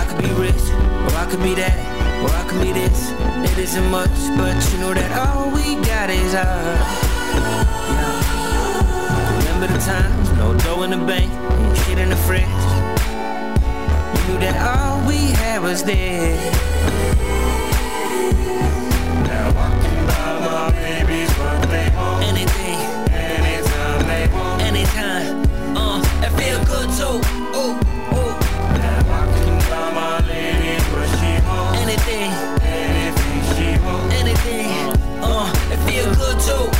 I 0.00 0.04
could 0.08 0.20
be 0.22 0.32
rich, 0.34 0.64
or 1.06 1.14
I 1.22 1.26
could 1.30 1.42
be 1.42 1.54
that, 1.54 1.78
or 2.22 2.30
I 2.30 2.42
could 2.48 2.60
be 2.60 2.72
this. 2.72 3.12
It 3.50 3.58
isn't 3.58 3.90
much, 3.90 4.16
but 4.36 4.56
you 4.72 4.78
know 4.78 4.92
that 4.94 5.10
all 5.22 5.50
we 5.50 5.76
got 5.86 6.10
is 6.10 6.34
us. 6.34 6.46
Remember 9.38 9.68
the 9.72 9.80
times, 9.84 10.32
no 10.32 10.54
dough 10.58 10.82
in 10.82 10.90
the 10.90 11.04
bank, 11.06 11.30
and 11.30 11.76
shit 11.78 11.98
in 11.98 12.08
the 12.08 12.20
fridge. 12.26 12.42
You 14.14 14.20
knew 14.26 14.38
that 14.42 14.56
all 14.66 15.06
we 15.06 15.30
had 15.38 15.62
was 15.62 15.84
there. 15.84 16.36
Now 19.28 19.52
my 19.52 19.87
Anything, 21.70 22.78
Anytime 23.12 24.06
they 24.08 24.26
want. 24.32 24.62
anytime, 24.62 25.42
uh, 25.76 26.00
it 26.24 26.30
feel 26.38 26.64
good 26.64 26.88
too. 26.96 27.20
My 29.94 30.20
lady 30.26 30.78
she 30.78 31.32
wants. 31.46 31.78
anything, 31.80 32.30
Anything 32.64 33.40
she 33.54 33.78
wants. 33.84 34.14
anything, 34.14 34.70
uh, 35.22 35.52
it 35.72 35.78
feel 35.86 36.08
good 36.14 36.38
too. 36.40 36.70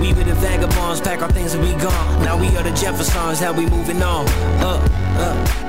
We 0.00 0.14
were 0.14 0.24
the 0.24 0.34
vagabonds, 0.34 1.00
pack 1.02 1.20
our 1.22 1.30
things 1.30 1.52
and 1.54 1.62
we 1.62 1.72
gone. 1.74 2.22
Now 2.24 2.36
we 2.38 2.46
are 2.56 2.62
the 2.62 2.70
Jeffersons, 2.72 3.40
how 3.40 3.52
we 3.52 3.66
moving 3.66 4.02
on. 4.02 4.26
Up, 4.60 4.80
up, 4.80 5.20
up. 5.20 5.36
Wah, 5.62 5.67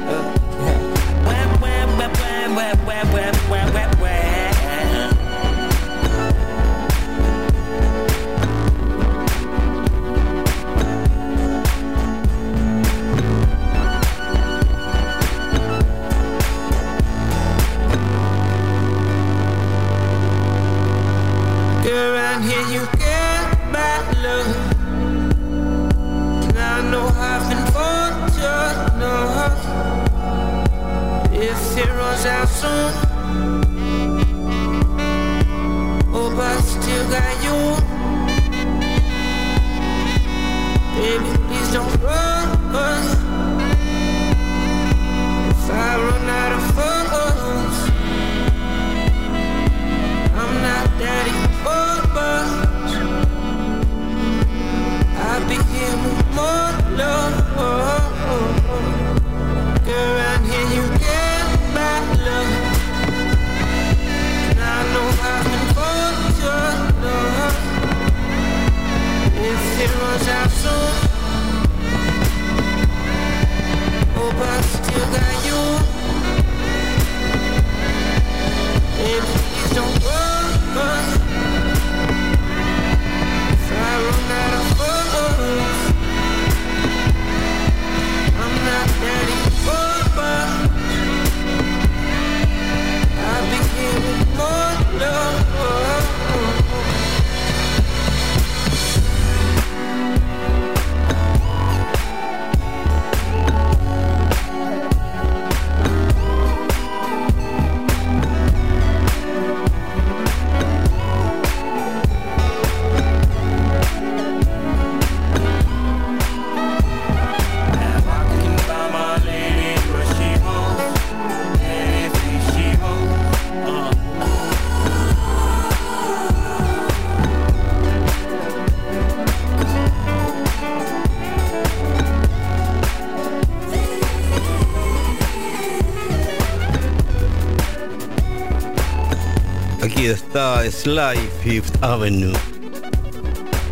Sly 140.72 141.16
Fifth 141.42 141.84
Avenue. 141.84 142.34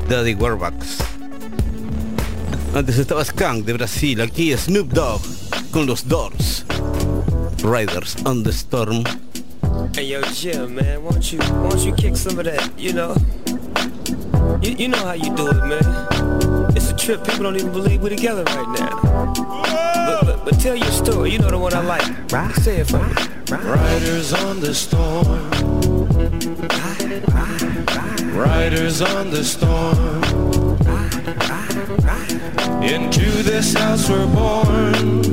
Daddy 0.07 0.35
Warbucks. 0.35 0.99
Antes 2.73 2.97
estaba 2.97 3.23
Skank 3.23 3.65
de 3.65 3.73
Brasil. 3.73 4.21
Aquí 4.21 4.51
es 4.51 4.61
Snoop 4.61 4.93
Dogg 4.93 5.21
con 5.71 5.85
los 5.85 6.07
Doors. 6.07 6.65
Riders 7.63 8.15
on 8.25 8.43
the 8.43 8.51
Storm. 8.51 9.03
Hey 9.95 10.07
yo, 10.07 10.21
Jim, 10.33 10.75
man, 10.75 11.03
won't 11.03 11.31
you 11.31 11.39
won't 11.61 11.79
you 11.85 11.93
kick 11.93 12.15
some 12.15 12.39
of 12.39 12.45
that, 12.45 12.71
you 12.77 12.93
know? 12.93 13.15
You, 14.61 14.71
you 14.71 14.87
know 14.87 15.03
how 15.05 15.13
you 15.13 15.33
do 15.35 15.47
it, 15.47 15.65
man. 15.65 16.75
It's 16.75 16.91
a 16.91 16.95
trip. 16.95 17.23
People 17.23 17.43
don't 17.43 17.55
even 17.55 17.71
believe 17.71 18.01
we're 18.01 18.09
together 18.09 18.43
right 18.43 18.79
now. 18.79 19.33
But, 19.33 20.25
but, 20.25 20.45
but 20.45 20.59
tell 20.59 20.75
your 20.75 20.91
story. 20.91 21.31
You 21.31 21.39
know 21.39 21.49
the 21.49 21.57
one 21.57 21.73
I 21.73 21.81
like. 21.81 22.55
Say 22.55 22.77
it 22.77 22.87
for 22.87 22.99
me. 22.99 23.13
Riders 23.49 24.33
on 24.33 24.59
the 24.59 24.73
storm. 24.73 25.46
Riders 28.37 29.01
on 29.01 29.31
the 29.31 29.43
storm. 29.43 30.23
Into 32.83 33.31
this 33.41 33.73
house 33.73 34.07
we're 34.07 34.27
born. 34.27 35.23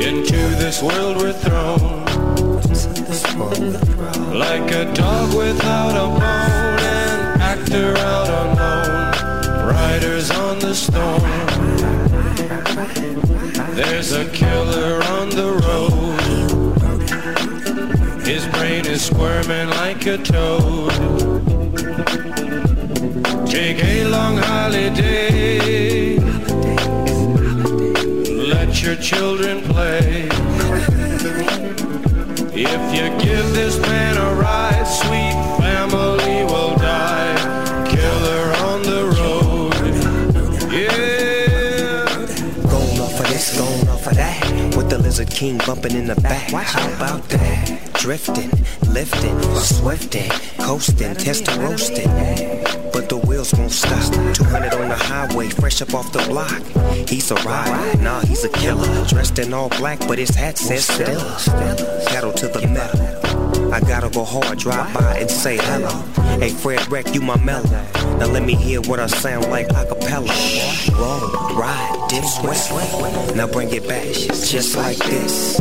Into 0.00 0.40
this 0.56 0.82
world 0.82 1.18
we're 1.18 1.34
thrown. 1.34 2.06
Like 4.32 4.70
a 4.72 4.90
dog 4.94 5.34
without 5.36 5.96
a 5.96 6.06
bone, 6.18 6.80
an 6.80 7.40
actor 7.42 7.94
out 7.98 8.30
unknown. 8.40 9.66
Riders 9.68 10.30
on 10.30 10.58
the 10.60 10.74
storm. 10.74 11.20
There's 13.74 14.12
a 14.12 14.24
killer 14.30 15.02
on 15.04 15.28
the 15.28 15.52
road. 15.66 16.00
His 18.26 18.46
is 18.90 19.04
squirming 19.04 19.68
like 19.70 20.04
a 20.06 20.18
toad. 20.18 20.90
Take 23.46 23.82
a 23.84 24.04
long 24.08 24.36
holiday. 24.36 26.18
Let 28.54 28.82
your 28.82 28.96
children 28.96 29.62
play. 29.62 30.28
If 32.52 32.82
you 32.94 33.06
give 33.24 33.46
this 33.54 33.78
man 33.80 34.16
a 34.16 34.34
ride, 34.34 34.86
sweet 34.86 35.36
family 35.62 36.44
will 36.50 36.74
die. 36.76 37.36
Killer 37.88 38.44
on 38.70 38.82
the 38.82 39.02
road. 39.18 39.74
Yeah. 40.72 42.06
Going 42.68 43.00
off 43.00 43.20
of 43.20 43.26
this, 43.28 43.56
going 43.56 43.88
off 43.88 44.06
of 44.08 44.14
that. 44.16 44.76
With 44.76 44.90
the 44.90 44.98
Lizard 44.98 45.30
King 45.30 45.58
bumping 45.58 45.92
in 45.92 46.06
the 46.06 46.16
back. 46.16 46.50
How 46.50 46.92
about 46.94 47.28
that? 47.28 47.89
Drifting, 48.00 48.50
lifting, 48.88 49.38
swifting, 49.60 50.30
coasting, 50.56 51.14
testing, 51.16 51.60
roasting. 51.60 52.08
But 52.94 53.10
the 53.10 53.22
wheels 53.26 53.52
won't 53.52 53.70
stop. 53.72 54.10
200 54.34 54.72
on 54.72 54.88
the 54.88 54.94
highway, 54.94 55.50
fresh 55.50 55.82
up 55.82 55.92
off 55.92 56.10
the 56.10 56.20
block. 56.20 56.62
He's 57.06 57.30
a 57.30 57.34
rider, 57.34 58.02
nah, 58.02 58.22
he's 58.22 58.42
a 58.42 58.48
killer. 58.48 59.04
Dressed 59.06 59.38
in 59.38 59.52
all 59.52 59.68
black, 59.68 59.98
but 60.08 60.16
his 60.16 60.30
hat 60.30 60.56
says 60.56 60.86
Stella. 60.86 61.36
Pedal 62.06 62.32
to 62.32 62.48
the 62.48 62.66
metal. 62.68 63.70
I 63.70 63.80
gotta 63.80 64.08
go 64.08 64.24
hard, 64.24 64.58
drive 64.58 64.94
by 64.94 65.18
and 65.18 65.30
say 65.30 65.58
hello. 65.58 65.90
Hey, 66.38 66.48
Fred 66.48 66.90
Wreck, 66.90 67.14
you 67.14 67.20
my 67.20 67.36
mellow. 67.44 67.68
Now 68.18 68.28
let 68.28 68.44
me 68.44 68.54
hear 68.54 68.80
what 68.80 68.98
I 68.98 69.08
sound 69.08 69.50
like 69.50 69.68
a 69.72 69.84
cappella. 69.84 70.34
Roll, 70.94 71.54
ride, 71.54 72.06
dip, 72.08 72.24
sweat. 72.24 73.36
Now 73.36 73.46
bring 73.46 73.68
it 73.74 73.86
back, 73.86 74.06
just 74.06 74.74
like 74.74 74.96
this. 74.96 75.60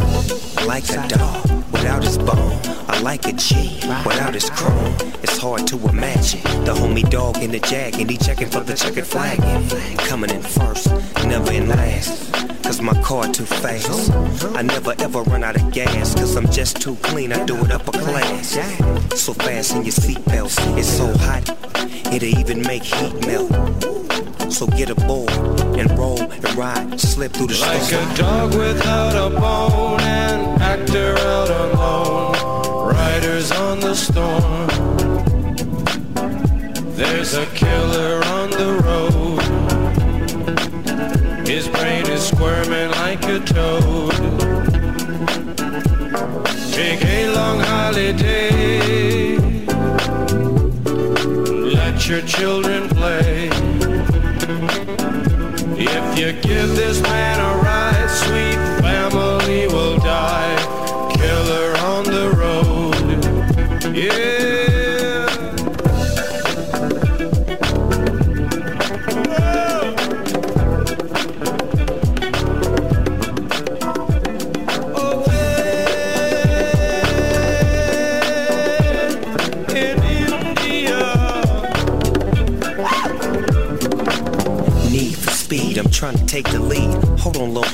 Like 0.66 0.90
a 0.92 1.06
dog 1.10 1.59
without 1.72 2.04
his 2.04 2.18
bone. 2.18 2.60
I 2.88 3.00
like 3.02 3.28
it 3.28 3.38
G 3.38 3.80
without 4.06 4.34
his 4.34 4.50
chrome. 4.50 4.96
It's 5.24 5.38
hard 5.38 5.68
to 5.68 5.78
imagine 5.88 6.42
the 6.66 6.74
homie 6.74 7.10
dog 7.10 7.38
in 7.38 7.52
the 7.52 7.60
jag 7.60 8.00
and 8.00 8.10
he 8.10 8.18
checking 8.18 8.50
for 8.50 8.62
the 8.62 8.76
checkered 8.76 9.08
flag. 9.08 9.38
Coming 10.08 10.32
in 10.32 10.42
first, 10.42 10.88
never 11.26 11.52
in 11.52 11.70
last. 11.70 12.30
cause 12.70 12.82
my 12.82 13.02
car 13.02 13.28
too 13.28 13.46
fast. 13.46 14.12
I 14.56 14.62
never 14.62 14.94
ever 15.00 15.24
run 15.24 15.44
out 15.44 15.56
of 15.56 15.72
gas, 15.72 16.14
cause 16.14 16.36
I'm 16.36 16.50
just 16.52 16.82
too 16.82 16.96
clean, 16.98 17.34
I 17.34 17.44
do 17.46 17.56
it 17.66 17.72
upper 17.72 17.92
class. 17.92 18.58
So 19.20 19.34
fast 19.34 19.76
in 19.76 19.84
your 19.84 19.94
seatbelts, 19.94 20.78
it's 20.78 20.88
so 20.88 21.08
hot, 21.18 21.50
it'll 22.14 22.40
even 22.40 22.62
make 22.62 22.84
heat 22.84 23.26
melt. 23.26 23.52
So 24.52 24.68
get 24.68 24.90
aboard 24.90 25.59
and 25.80 25.98
roll 25.98 26.20
and 26.20 26.56
ride, 26.56 27.00
slip 27.00 27.32
through 27.32 27.48
the 27.48 27.58
Like 27.62 27.82
storm. 27.82 28.12
a 28.12 28.16
dog 28.16 28.54
without 28.54 29.16
a 29.16 29.30
bone, 29.30 30.02
an 30.02 30.62
actor 30.62 31.18
out 31.18 31.50
alone, 31.50 32.94
riders 32.94 33.52
on 33.52 33.80
the 33.80 33.96
storm. 33.96 34.68
There's 36.98 37.34
a 37.34 37.46
killer 37.62 38.22
on 38.26 38.50
the 38.50 38.72
road. 38.84 39.42
His 41.48 41.70
brain 41.70 42.06
is 42.08 42.28
squirming 42.28 42.92
like 43.04 43.24
a 43.24 43.40
toad. 43.40 44.16
Take 46.74 47.06
a 47.06 47.32
long 47.34 47.60
holiday. 47.62 49.38
Let 51.74 52.06
your 52.08 52.22
children 52.24 52.90
play. 52.90 53.59
If 55.82 56.20
you 56.20 56.34
give 56.34 56.76
this 56.76 57.02
man 57.02 57.40
a 57.40 57.58
ride, 57.64 58.10
sweet 58.10 58.60
family 58.82 59.68
will 59.68 59.98
die. 59.98 60.79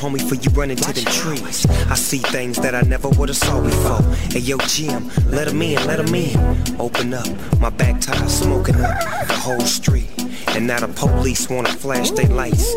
Homie, 0.06 0.22
for 0.22 0.36
you 0.36 0.50
run 0.52 0.70
into 0.72 0.94
them 0.94 1.06
trees. 1.06 1.66
I 1.90 1.96
see 1.96 2.20
things 2.20 2.58
that 2.58 2.76
I 2.76 2.82
never 2.82 3.10
would've 3.10 3.36
saw 3.36 3.62
before. 3.62 4.02
Hey, 4.32 4.40
yo, 4.40 4.58
Jim, 4.68 5.10
let 5.32 5.48
'em 5.48 5.62
in, 5.62 5.86
let 5.88 6.00
'em 6.00 6.14
in. 6.14 6.38
Open 6.80 7.14
up, 7.14 7.28
my 7.60 7.70
back 7.70 8.00
tire 8.02 8.30
smoking 8.30 8.76
up 8.76 8.98
the 9.28 9.34
whole 9.34 9.66
street. 9.66 10.10
And 10.56 10.68
now 10.68 10.80
the 10.80 10.88
police 10.88 11.50
wanna 11.50 11.74
flash 11.84 12.12
their 12.12 12.30
lights 12.30 12.76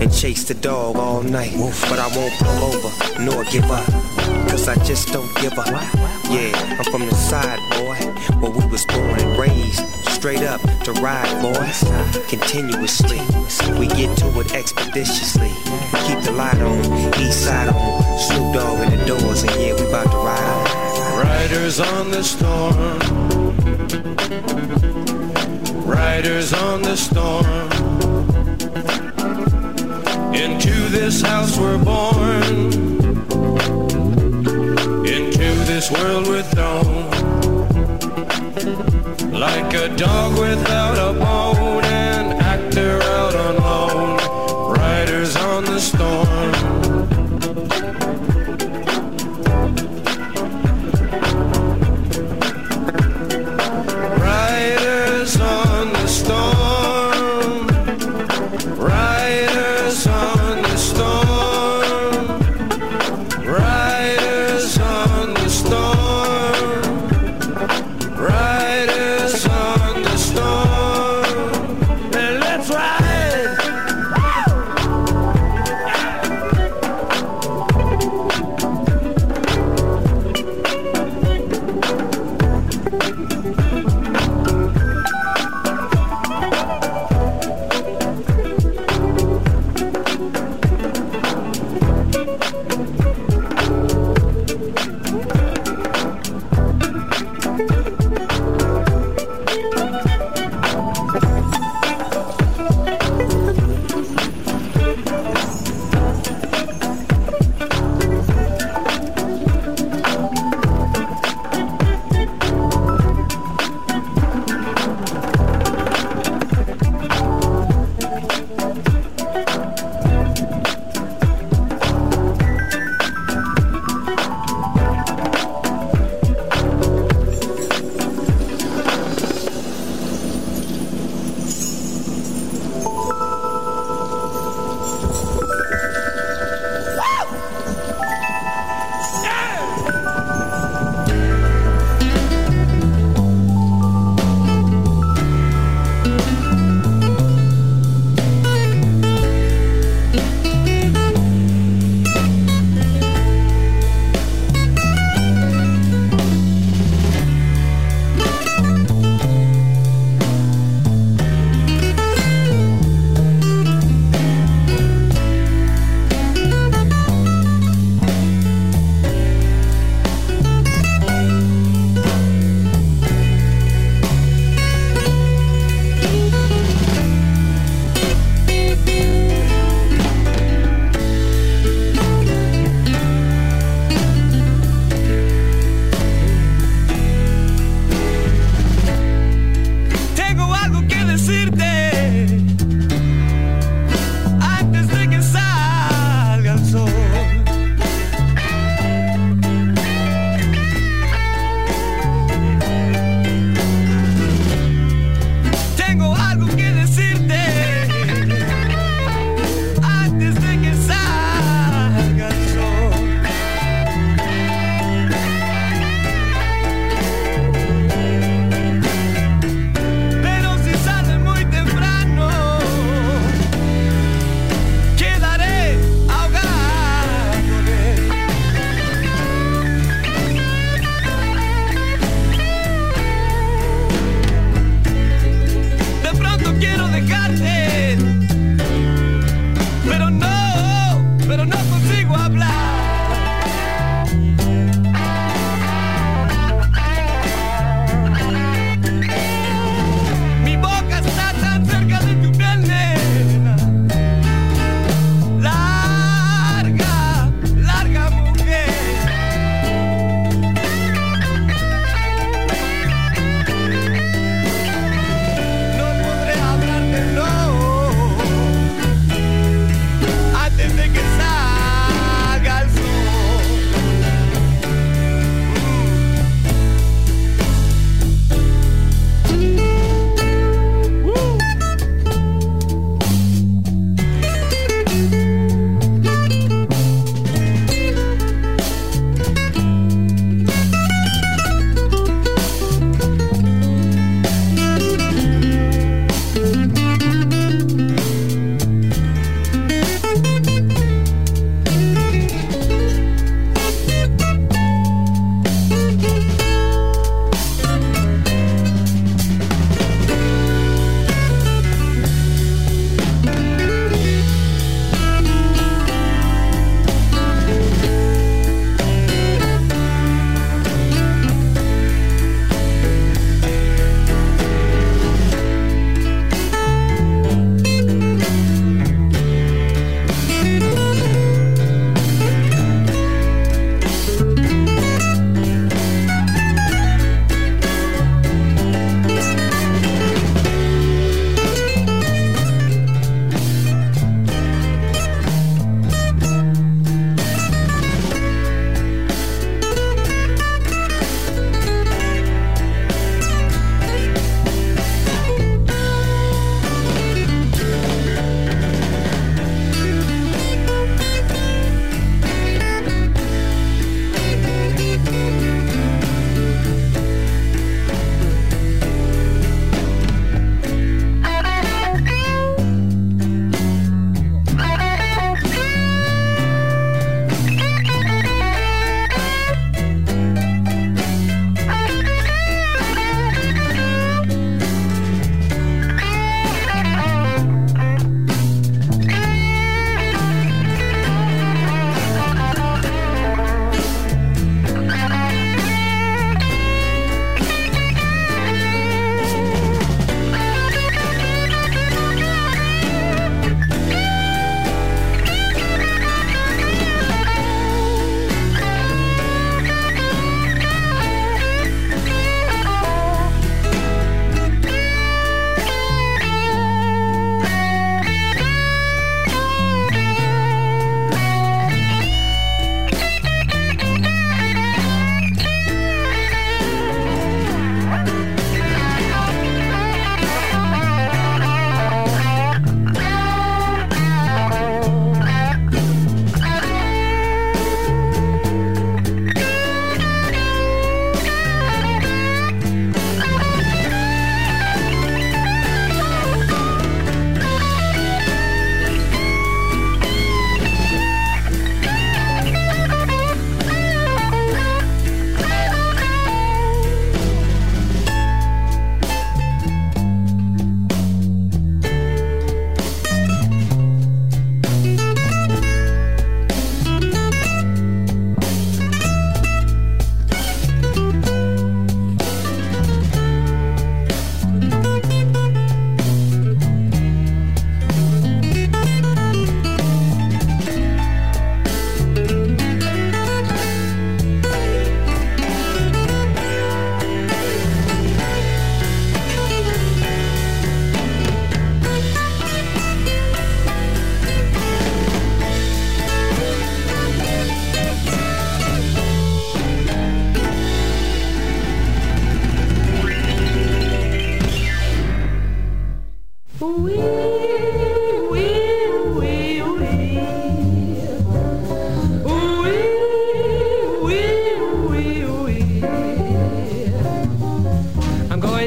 and 0.00 0.10
chase 0.12 0.44
the 0.44 0.54
dog 0.54 0.96
all 0.96 1.22
night. 1.22 1.54
But 1.88 1.98
I 1.98 2.08
won't 2.16 2.34
pull 2.38 2.58
over 2.70 2.90
nor 3.20 3.44
give 3.44 3.70
up, 3.70 3.86
cause 4.48 4.68
I 4.68 4.76
just 4.84 5.12
don't 5.12 5.32
give 5.42 5.58
up. 5.58 5.68
Yeah, 6.30 6.52
I'm 6.78 6.84
from 6.92 7.06
the 7.08 7.16
side, 7.16 7.60
boy, 7.76 7.98
where 8.40 8.52
we 8.52 8.64
was 8.70 8.84
born 8.86 9.18
and 9.18 9.38
raised. 9.38 9.49
Straight 10.20 10.42
up 10.42 10.60
to 10.84 10.92
ride, 11.00 11.40
boys, 11.40 11.82
continuously. 12.28 13.20
We 13.78 13.86
get 13.86 14.18
to 14.18 14.28
it 14.40 14.52
expeditiously. 14.52 15.48
Keep 16.06 16.20
the 16.24 16.34
light 16.36 16.60
on, 16.60 16.78
east 17.18 17.46
side 17.46 17.70
on, 17.70 18.18
Snoop 18.18 18.52
Dogg 18.52 18.80
in 18.82 18.98
the 18.98 19.04
doors, 19.06 19.44
and 19.44 19.52
yeah, 19.52 19.72
we 19.72 19.88
about 19.88 20.10
to 20.10 20.18
ride. 20.18 21.24
Riders 21.24 21.80
on 21.80 22.10
the 22.10 22.22
storm. 22.22 22.98
Riders 25.86 26.52
on 26.52 26.82
the 26.82 26.96
storm. 26.96 27.46
Into 30.34 30.88
this 30.90 31.22
house 31.22 31.56
we're 31.56 31.82
born. 31.82 32.72
Into 35.06 35.54
this 35.64 35.90
world 35.90 36.26
we're 36.26 36.42
thrown. 36.42 37.09
Like 39.40 39.72
a 39.72 39.88
dog 39.96 40.38
without 40.38 40.98
a 40.98 41.18
bone, 41.18 41.59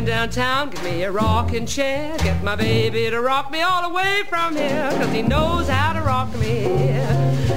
downtown, 0.05 0.69
give 0.69 0.83
me 0.83 1.03
a 1.03 1.11
rocking 1.11 1.67
chair. 1.67 2.17
Get 2.19 2.43
my 2.43 2.55
baby 2.55 3.09
to 3.09 3.21
rock 3.21 3.51
me 3.51 3.61
all 3.61 3.83
away 3.83 4.23
from 4.27 4.55
here, 4.55 4.89
cause 4.91 5.11
he 5.13 5.21
knows 5.21 5.67
how 5.67 5.93
to 5.93 6.01
rock 6.01 6.33
me. 6.37 6.63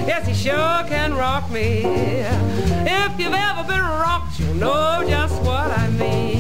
Yes, 0.07 0.27
he 0.27 0.35
sure 0.35 0.85
can 0.87 1.15
rock 1.15 1.51
me. 1.51 1.83
If 1.85 3.19
you've 3.19 3.33
ever 3.33 3.65
been 3.67 3.81
rocked, 3.81 4.39
you'll 4.39 4.55
know 4.55 5.03
just 5.09 5.41
what 5.43 5.71
I 5.71 5.89
mean. 5.91 6.37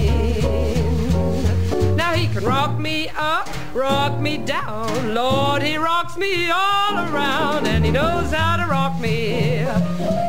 Now 1.97 2.12
he 2.12 2.26
can 2.26 2.44
rock 2.44 2.78
me 2.78 3.09
up 3.16 3.36
rock 3.77 4.18
me 4.18 4.39
down. 4.39 5.14
Lord, 5.14 5.62
he 5.62 5.77
rocks 5.77 6.16
me 6.16 6.51
all 6.51 6.95
around, 6.95 7.66
and 7.66 7.85
he 7.85 7.91
knows 7.91 8.33
how 8.33 8.57
to 8.57 8.66
rock 8.70 8.99
me. 9.01 9.61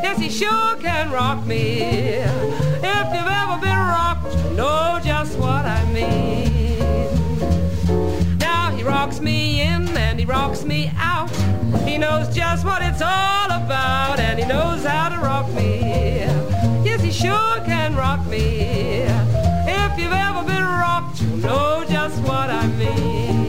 Yes, 0.02 0.18
he 0.18 0.28
sure 0.28 0.76
can 0.76 1.10
rock 1.10 1.44
me. 1.46 1.80
If 1.80 3.06
you've 3.14 3.34
ever 3.42 3.58
been 3.60 3.78
rocked, 3.78 4.34
you 4.34 4.50
know 4.56 5.00
just 5.02 5.38
what 5.38 5.64
I 5.64 5.84
mean. 5.92 6.88
Now 8.38 8.70
he 8.70 8.82
rocks 8.82 9.20
me 9.20 9.62
in 9.62 9.88
and 9.96 10.20
he 10.20 10.26
rocks 10.26 10.64
me 10.64 10.92
out. 10.98 11.30
He 11.86 11.96
knows 11.96 12.34
just 12.34 12.64
what 12.66 12.82
it's 12.82 13.00
all 13.00 13.46
about, 13.46 14.20
and 14.20 14.38
he 14.38 14.44
knows 14.44 14.84
how 14.84 15.08
to 15.08 15.16
rock 15.16 15.48
me. 15.54 15.80
Yes, 16.84 17.00
he 17.00 17.10
sure 17.10 17.60
can 17.64 17.96
rock 17.96 18.26
me. 18.26 19.06
If 19.66 19.98
you've 19.98 20.12
ever 20.12 20.42
been 20.44 20.62
rocked, 20.62 20.87
know 21.42 21.84
just 21.88 22.20
what 22.22 22.50
I 22.50 22.66
mean. 22.78 23.47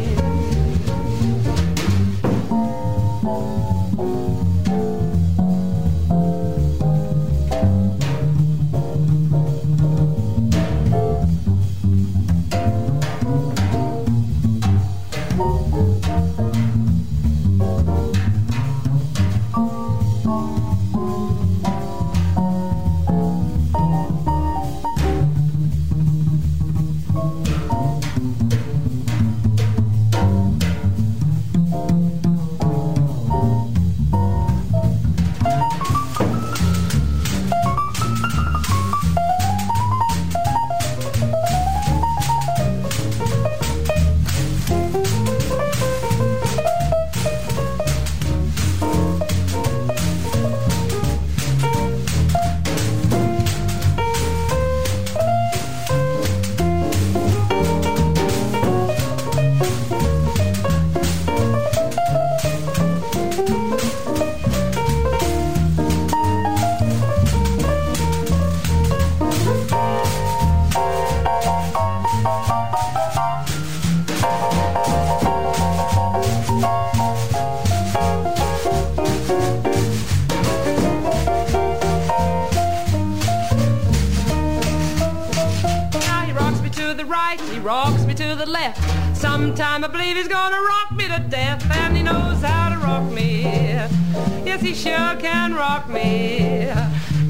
Sure 94.80 95.16
can 95.20 95.54
rock 95.56 95.90
me. 95.90 96.70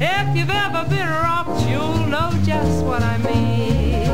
If 0.00 0.36
you've 0.36 0.50
ever 0.50 0.84
been 0.88 1.08
rocked, 1.08 1.68
you'll 1.68 2.06
know 2.06 2.30
just 2.44 2.84
what 2.84 3.02
I 3.02 3.18
mean. 3.18 4.06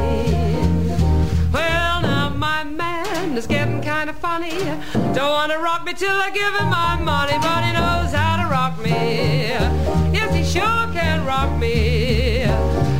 Well, 1.52 2.00
now 2.00 2.30
my 2.30 2.64
man 2.64 3.36
is 3.36 3.46
getting 3.46 3.82
kind 3.82 4.08
of 4.08 4.16
funny. 4.16 4.58
Don't 5.14 5.32
wanna 5.38 5.58
rock 5.58 5.84
me 5.84 5.92
till 5.92 6.18
I 6.26 6.30
give 6.30 6.54
him 6.60 6.70
my 6.70 6.96
money, 7.12 7.36
but 7.42 7.62
he 7.66 7.72
knows 7.72 8.12
how 8.12 8.36
to 8.42 8.48
rock 8.48 8.78
me. 8.78 9.50
Yes, 10.16 10.34
he 10.34 10.42
sure 10.42 10.86
can 10.94 11.26
rock 11.26 11.50
me. 11.58 12.44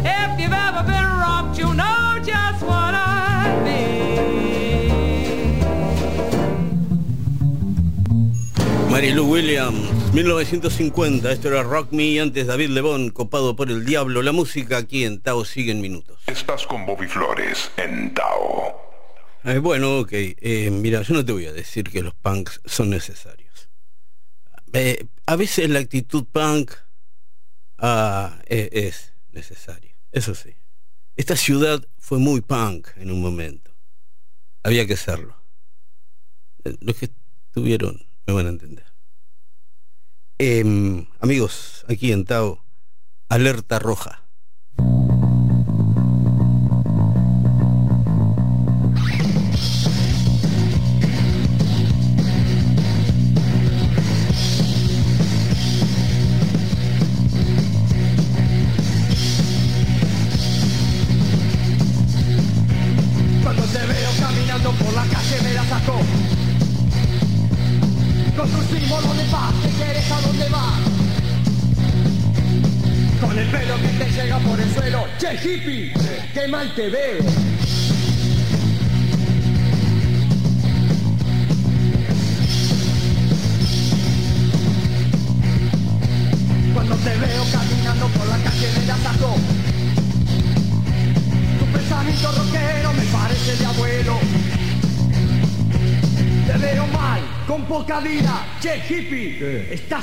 If 0.05 0.31
you've 0.39 0.59
ever 0.69 0.83
been 0.83 1.09
rocked, 1.25 1.59
you'll 1.59 1.73
know 1.73 2.21
just 2.23 2.63
what 2.63 2.93
I 2.95 3.59
mean. 3.65 3.87
Marilu 8.91 9.25
Williams, 9.31 9.96
1950, 10.17 11.31
esto 11.31 11.49
era 11.49 11.63
Rock 11.63 11.93
Me, 11.93 12.19
antes 12.19 12.47
David 12.47 12.71
Lebón, 12.71 13.11
copado 13.11 13.55
por 13.55 13.71
el 13.71 13.85
diablo. 13.85 14.23
La 14.23 14.33
música 14.33 14.79
aquí 14.79 15.05
en 15.05 15.21
Tao 15.21 15.45
sigue 15.45 15.73
en 15.73 15.83
minutos. 15.83 16.23
Estás 16.27 16.67
con 16.67 16.87
Bobby 16.87 17.07
Flores 17.07 17.71
en 17.77 18.15
Tao. 18.15 18.81
Eh, 19.45 19.59
bueno, 19.59 19.99
ok, 19.99 20.13
eh, 20.13 20.71
mira, 20.73 21.03
yo 21.03 21.13
no 21.13 21.23
te 21.23 21.33
voy 21.33 21.45
a 21.45 21.53
decir 21.53 21.85
que 21.91 22.01
los 22.01 22.15
punks 22.15 22.63
son 22.65 22.89
necesarios. 22.89 23.69
Eh, 24.73 25.05
a 25.27 25.37
veces 25.37 25.69
la 25.69 25.81
actitud 25.81 26.25
punk 26.25 26.73
ah, 27.77 28.39
es 28.47 29.13
necesaria, 29.33 29.95
eso 30.13 30.35
sí. 30.35 30.55
Esta 31.17 31.37
ciudad 31.37 31.87
fue 31.99 32.19
muy 32.19 32.41
punk 32.41 32.89
en 32.97 33.11
un 33.11 33.21
momento. 33.21 33.71
Había 34.63 34.87
que 34.87 34.97
serlo. 34.97 35.37
Los 36.81 36.97
que 36.97 37.11
estuvieron 37.51 38.07
me 38.27 38.33
van 38.33 38.47
a 38.47 38.49
entender. 38.49 38.96
Em, 40.39 41.09
amigos, 41.21 41.87
aquí 41.89 42.13
en 42.13 42.27
Tao, 42.27 42.63
alerta 43.31 43.79
roja. 43.79 44.26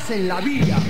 En 0.09 0.27
la 0.27 0.41
vía. 0.41 0.82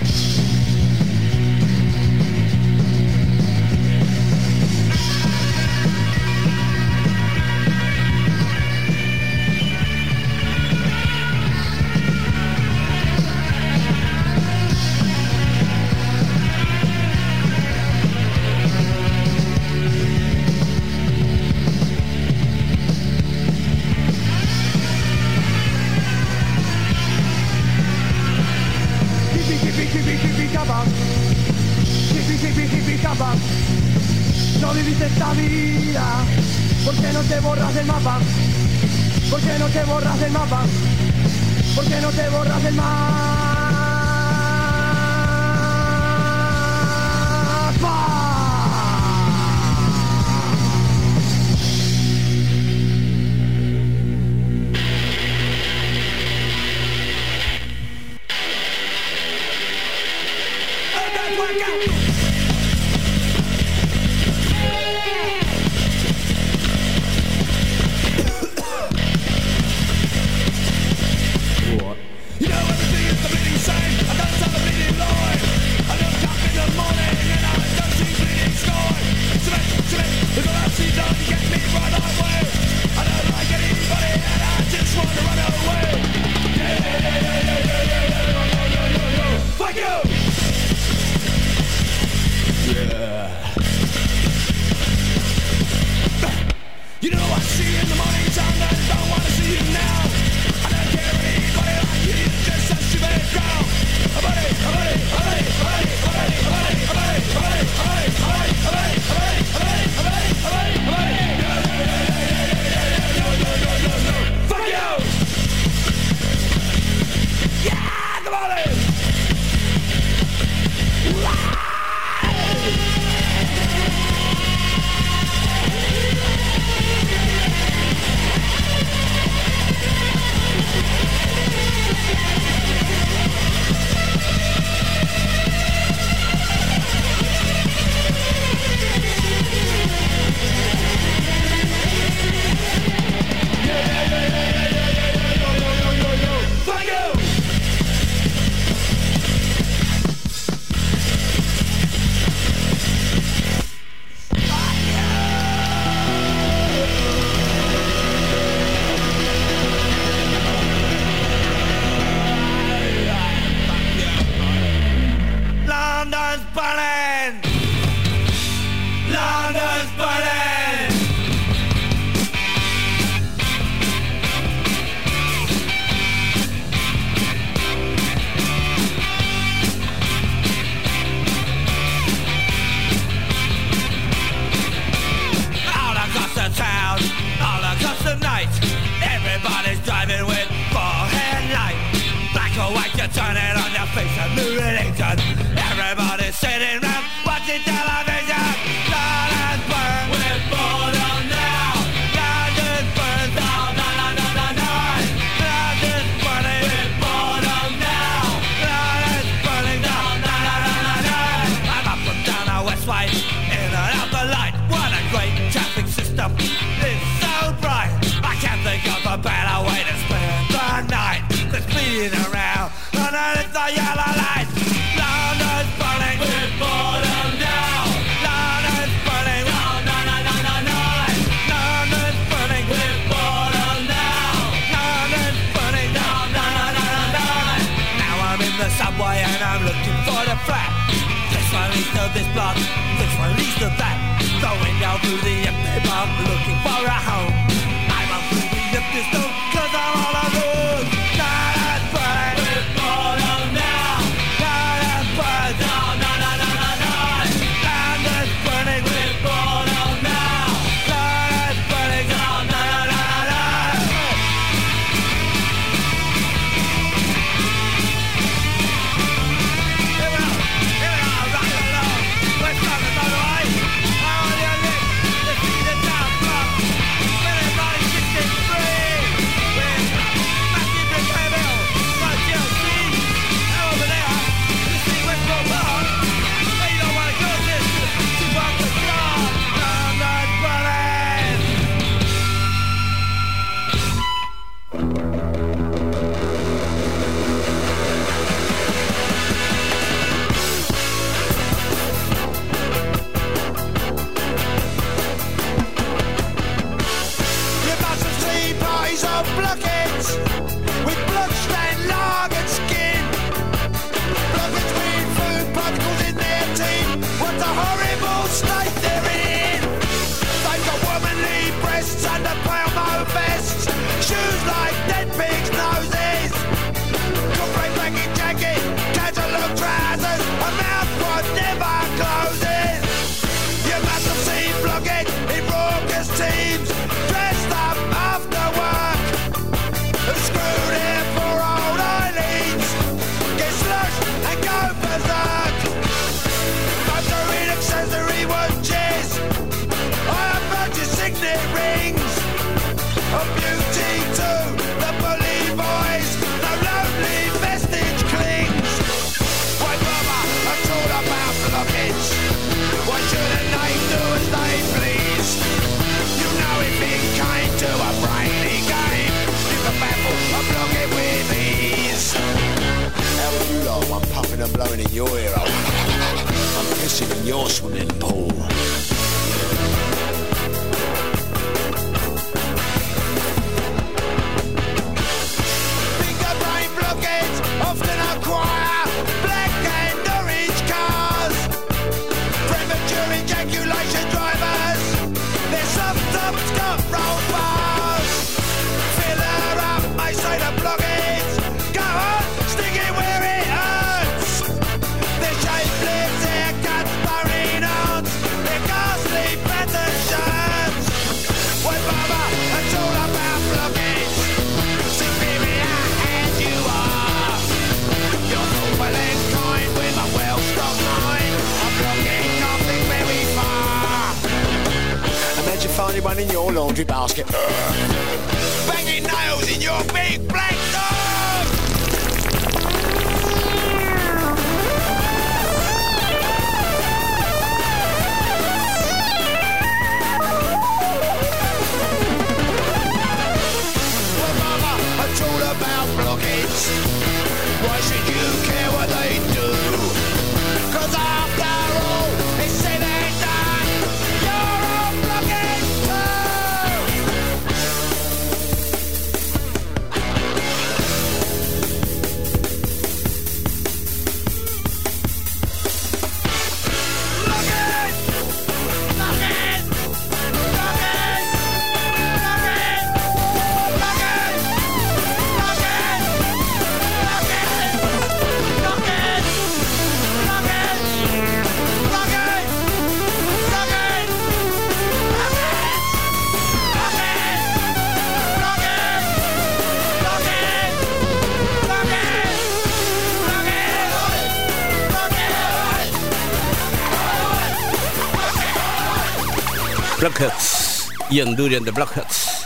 Blockheads, 500.24 500.90
Ian 501.12 501.36
Durian 501.36 501.66
de 501.66 501.72
Blockheads. 501.72 502.46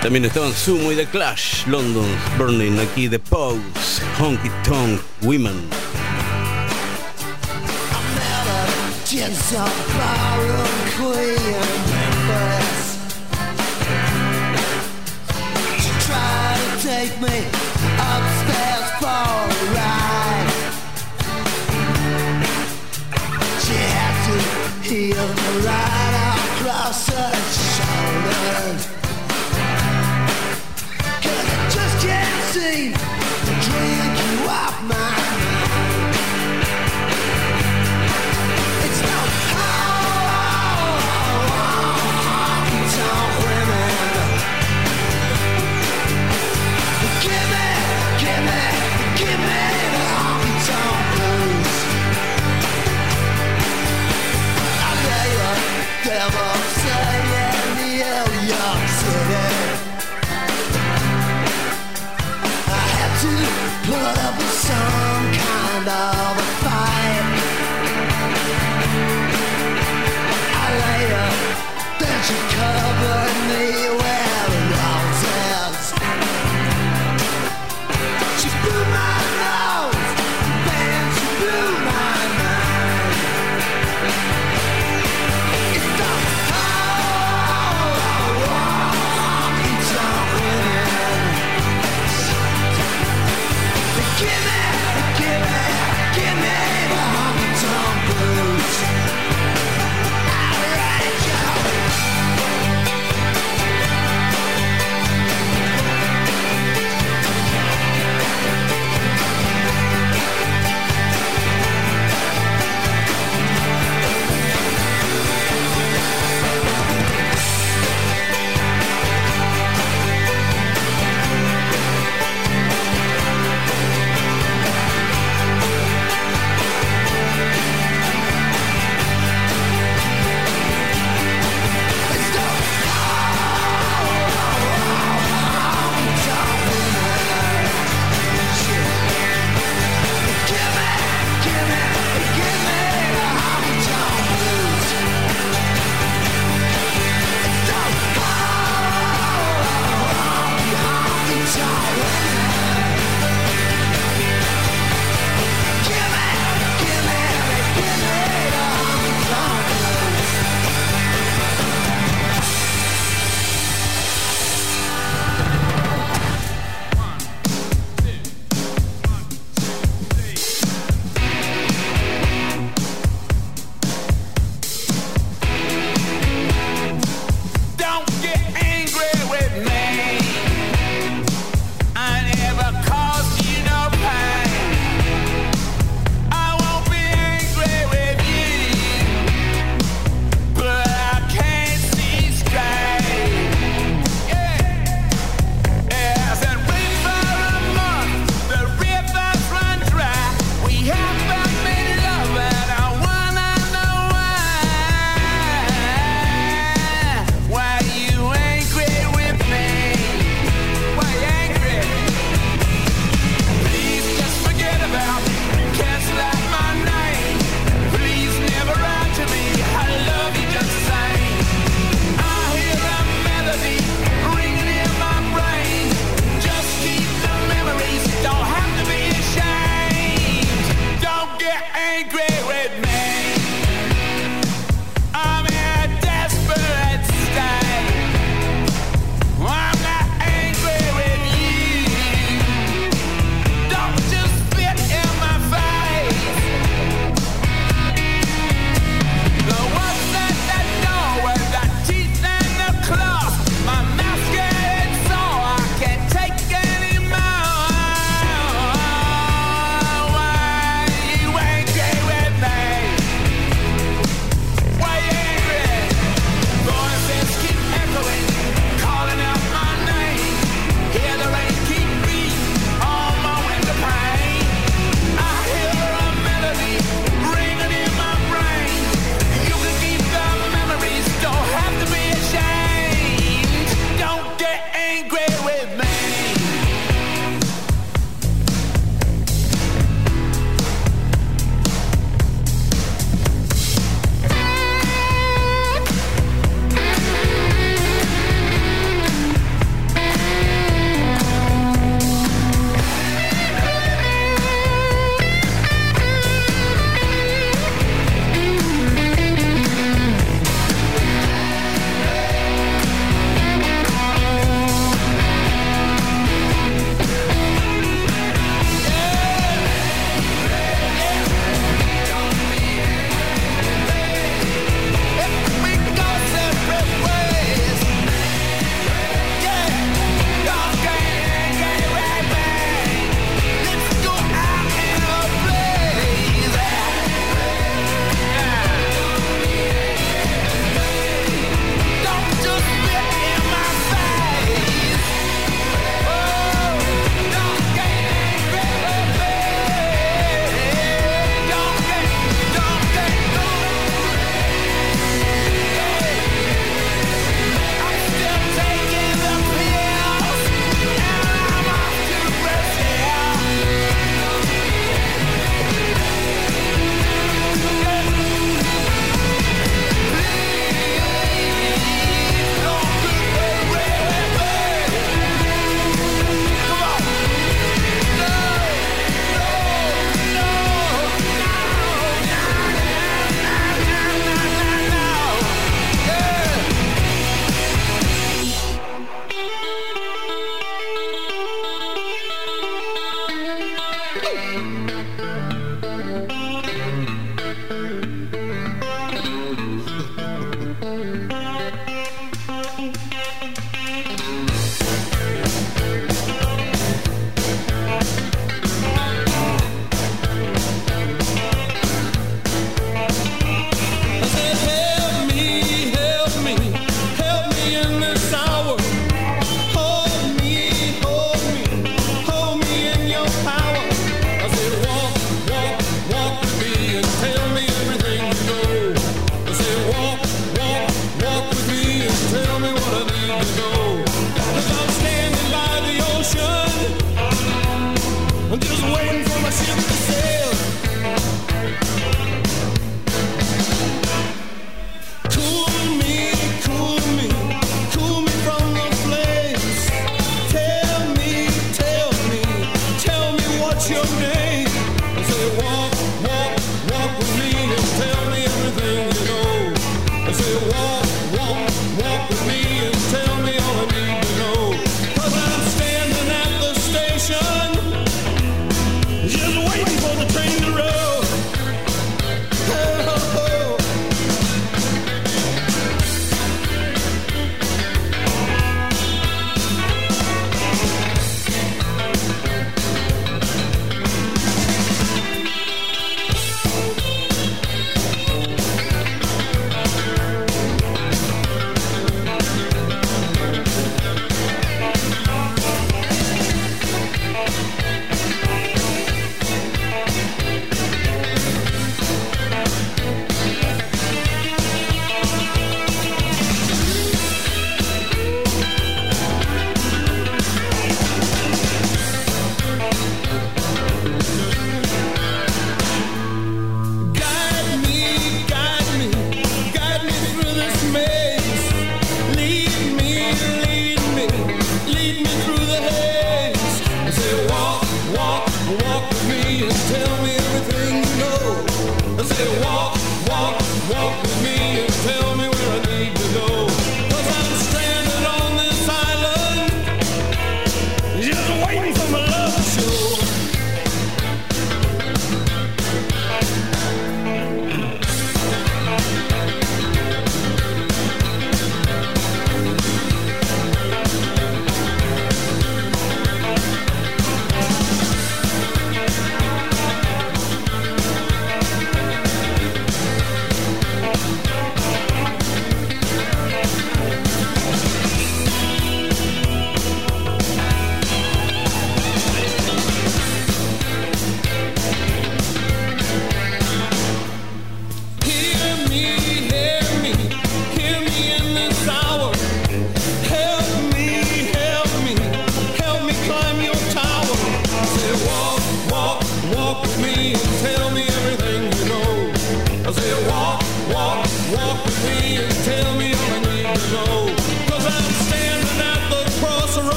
También 0.00 0.24
estaban 0.24 0.54
Sumo 0.54 0.90
y 0.90 0.96
The 0.96 1.04
Clash, 1.04 1.66
London, 1.66 2.06
Burning, 2.38 2.78
aquí 2.80 3.06
The 3.06 3.18
Pose, 3.18 3.60
Honky 4.18 4.50
Tonk 4.64 4.98
Women. 5.20 5.68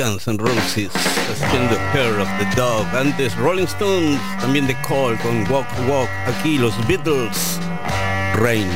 Guns 0.00 0.26
N' 0.28 0.38
Roses 0.38 0.90
haciendo 1.30 1.76
Hair 1.92 2.20
of 2.20 2.28
the 2.38 2.46
Dog. 2.56 2.86
Antes 2.94 3.36
Rolling 3.36 3.66
Stones, 3.66 4.18
también 4.40 4.66
The 4.66 4.74
Call 4.76 5.18
con 5.18 5.46
Walk 5.50 5.66
Walk. 5.86 6.08
Aquí 6.26 6.56
los 6.56 6.72
Beatles, 6.86 7.58
Rain. 8.36 8.70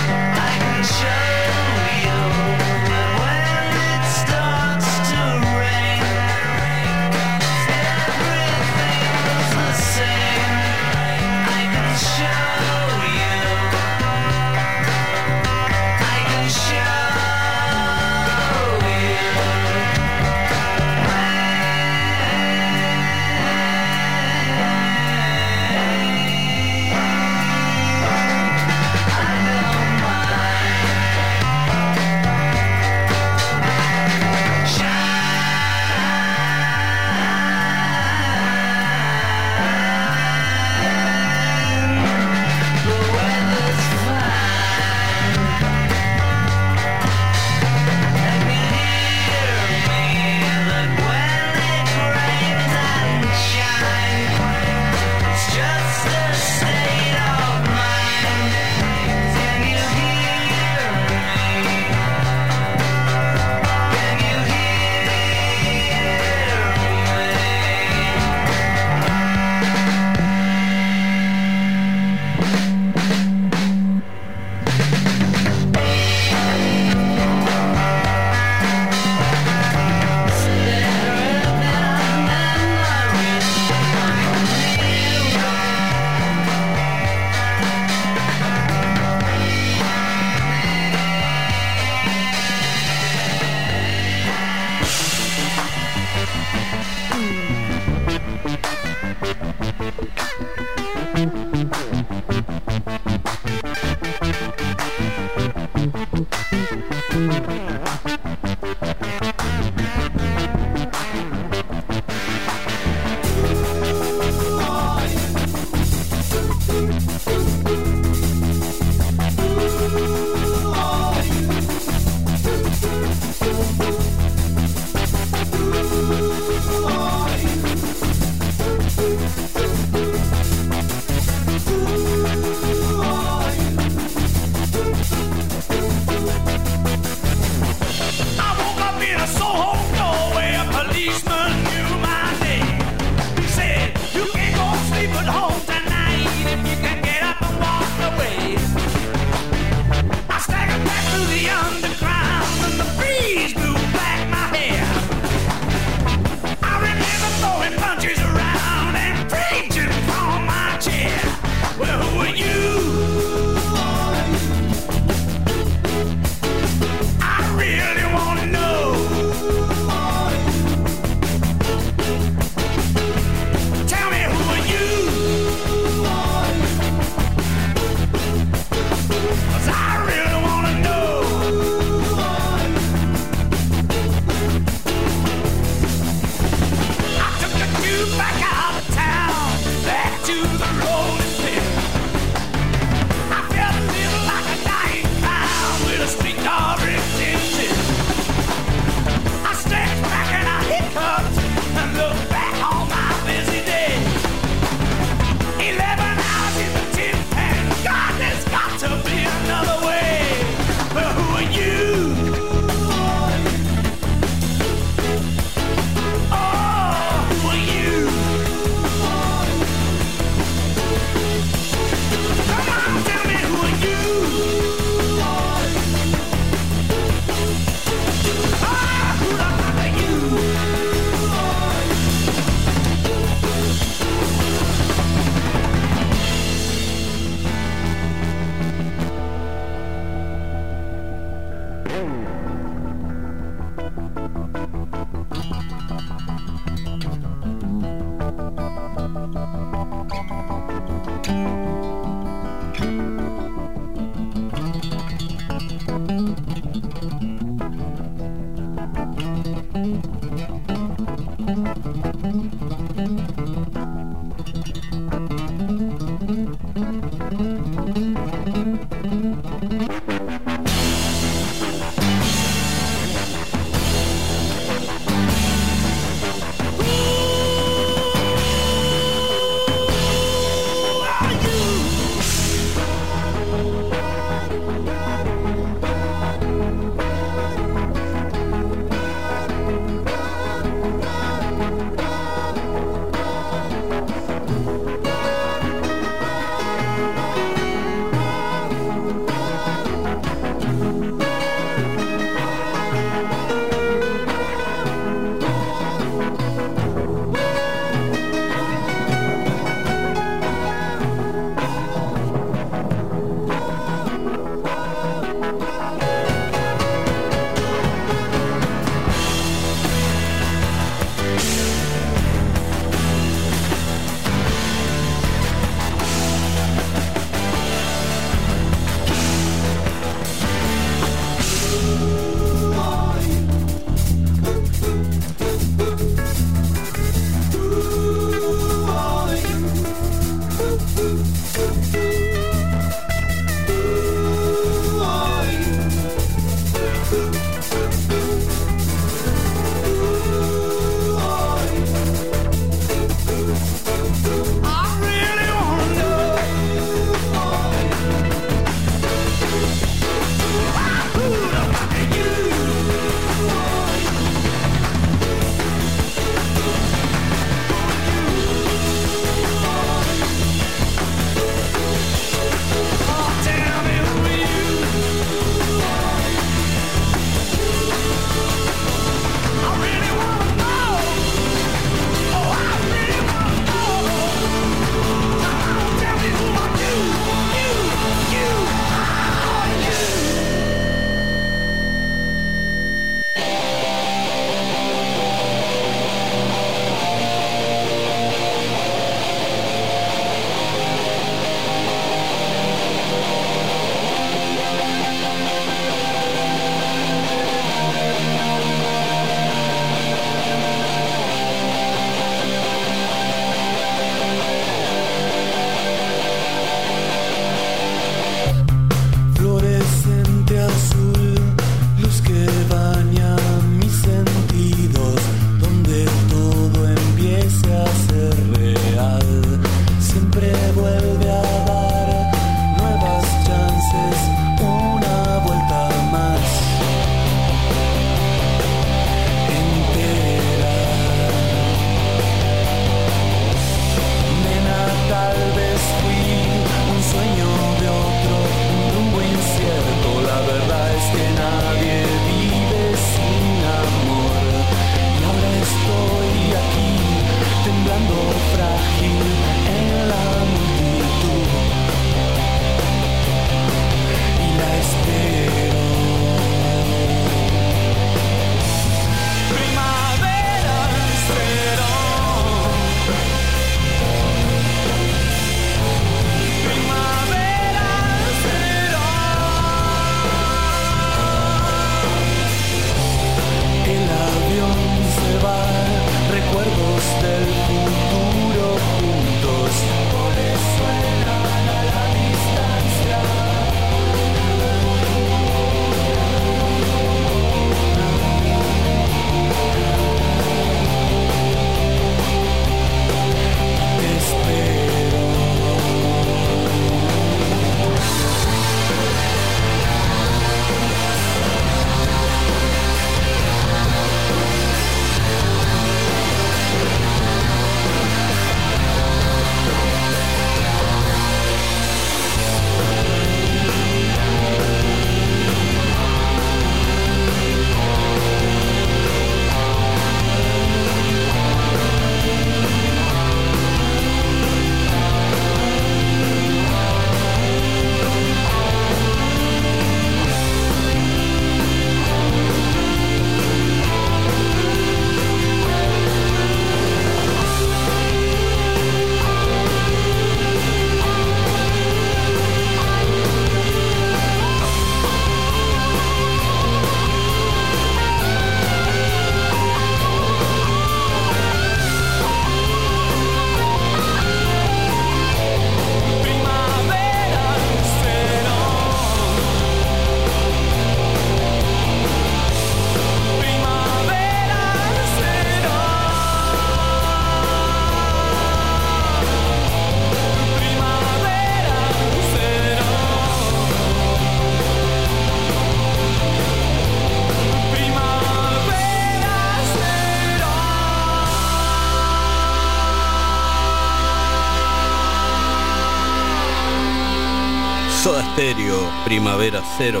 Stereo, 598.38 598.88
Primavera 599.04 599.60
Cero. 599.76 600.00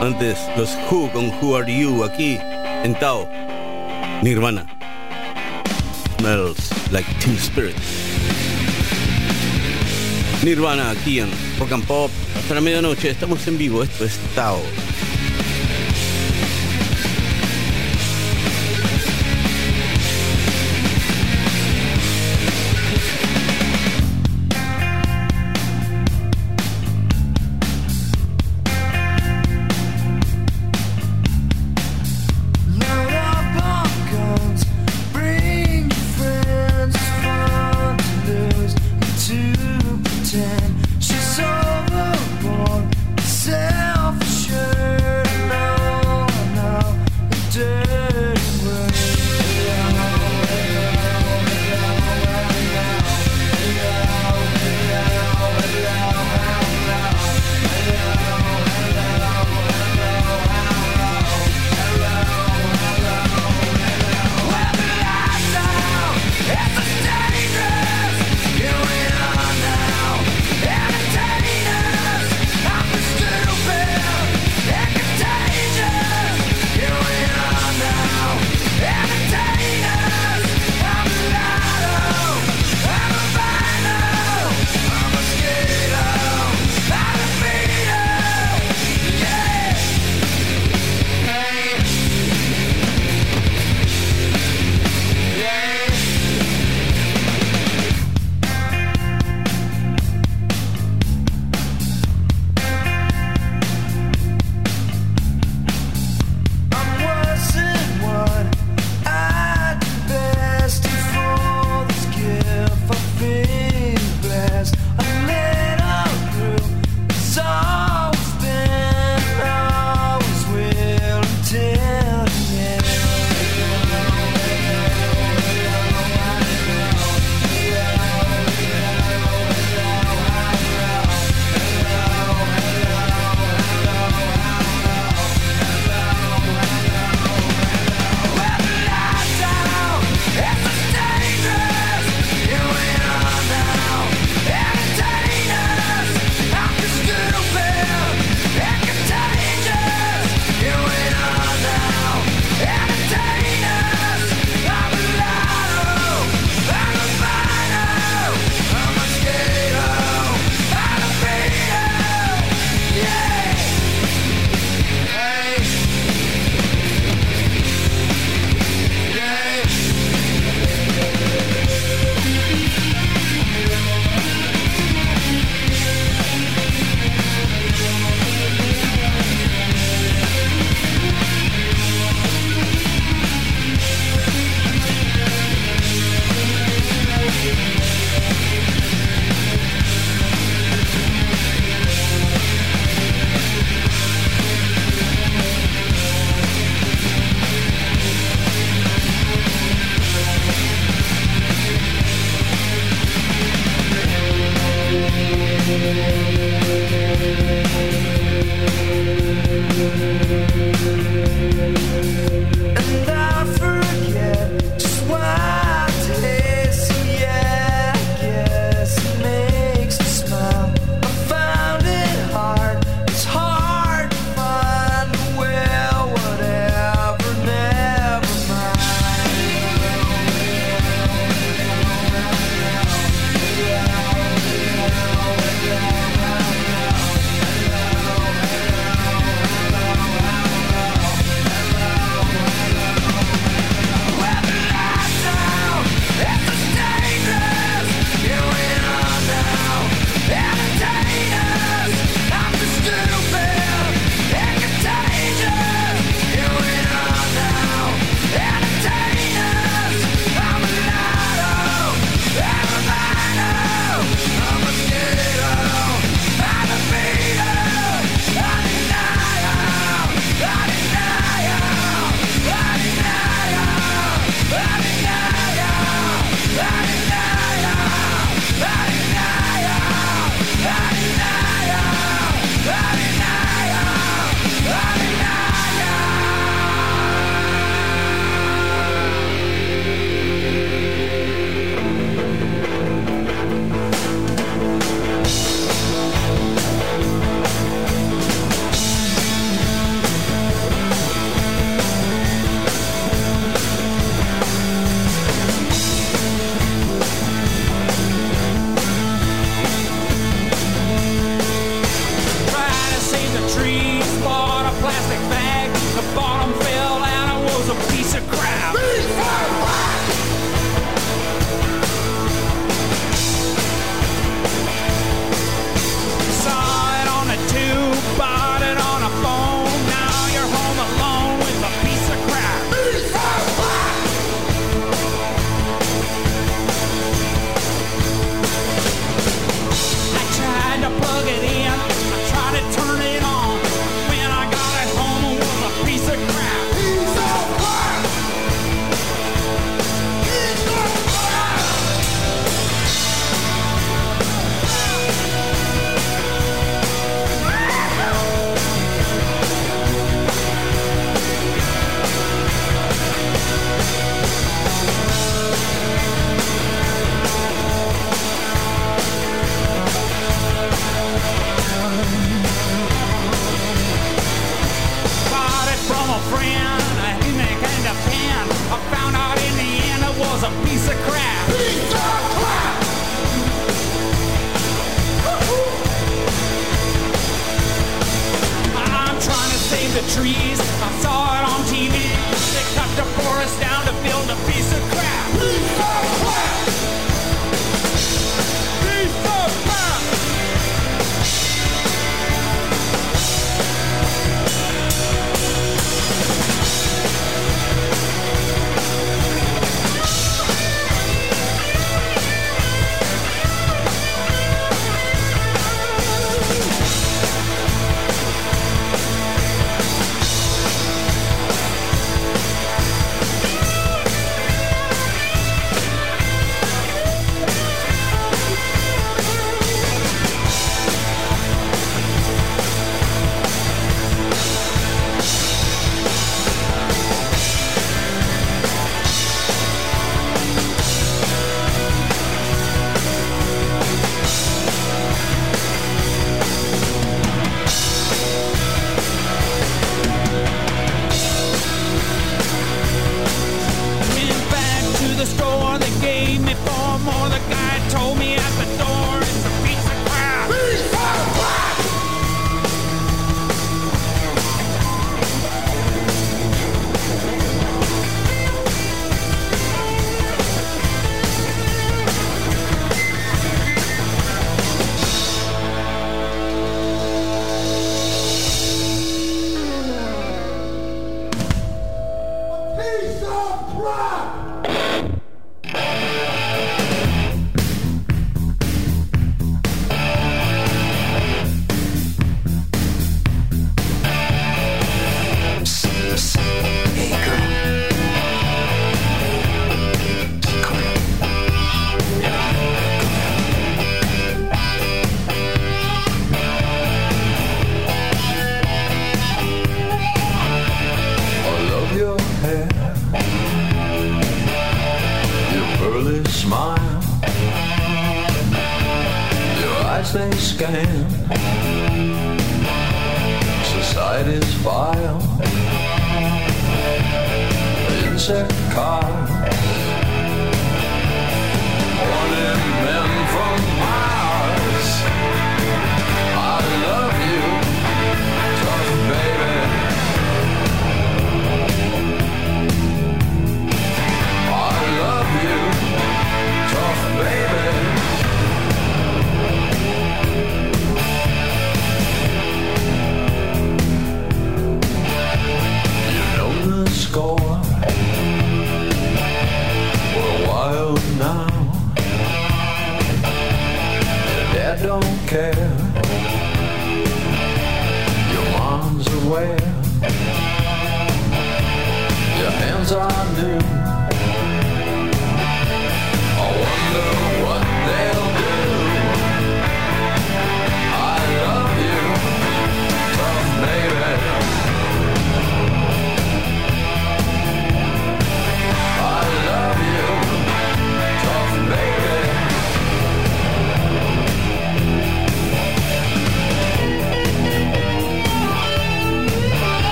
Antes 0.00 0.36
los 0.56 0.74
Who 0.90 1.08
con 1.12 1.28
Who 1.40 1.56
Are 1.56 1.64
You 1.64 2.02
aquí 2.02 2.40
en 2.82 2.98
Tao. 2.98 3.28
Nirvana. 4.20 4.66
Smells 6.18 6.72
like 6.90 7.08
Teen 7.20 7.36
Spirit. 7.36 7.76
Nirvana 10.42 10.90
aquí 10.90 11.20
en 11.20 11.30
Rock 11.60 11.70
and 11.70 11.86
Pop. 11.86 12.10
Hasta 12.36 12.56
la 12.56 12.60
medianoche 12.60 13.10
estamos 13.10 13.46
en 13.46 13.58
vivo. 13.58 13.84
Esto 13.84 14.04
es 14.04 14.18
Tao. 14.34 14.60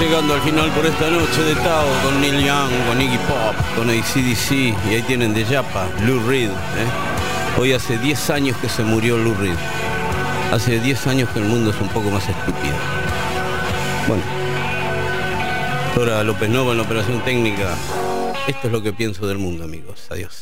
Llegando 0.00 0.32
al 0.32 0.40
final 0.40 0.70
por 0.70 0.86
esta 0.86 1.10
noche 1.10 1.42
de 1.42 1.54
Tao 1.56 1.86
con 2.02 2.22
Neil 2.22 2.42
Young, 2.42 2.70
con 2.88 3.02
Iggy 3.02 3.18
Pop, 3.18 3.54
con 3.76 3.90
ACDC 3.90 4.50
y 4.88 4.94
ahí 4.94 5.02
tienen 5.06 5.34
de 5.34 5.44
Yapa, 5.44 5.88
Lou 6.06 6.26
Reed. 6.26 6.48
¿eh? 6.48 7.58
Hoy 7.58 7.74
hace 7.74 7.98
10 7.98 8.30
años 8.30 8.56
que 8.56 8.68
se 8.70 8.82
murió 8.82 9.18
Lou 9.18 9.34
Reed. 9.34 9.56
Hace 10.52 10.80
10 10.80 11.06
años 11.06 11.28
que 11.28 11.40
el 11.40 11.44
mundo 11.44 11.70
es 11.70 11.80
un 11.82 11.88
poco 11.88 12.10
más 12.10 12.26
estúpido. 12.26 12.74
Bueno, 14.08 14.22
Dora 15.94 16.24
López 16.24 16.48
Nova 16.48 16.72
en 16.72 16.78
la 16.78 16.84
operación 16.84 17.22
técnica. 17.22 17.76
Esto 18.46 18.68
es 18.68 18.72
lo 18.72 18.82
que 18.82 18.94
pienso 18.94 19.26
del 19.26 19.36
mundo, 19.36 19.64
amigos. 19.64 20.06
Adiós. 20.08 20.39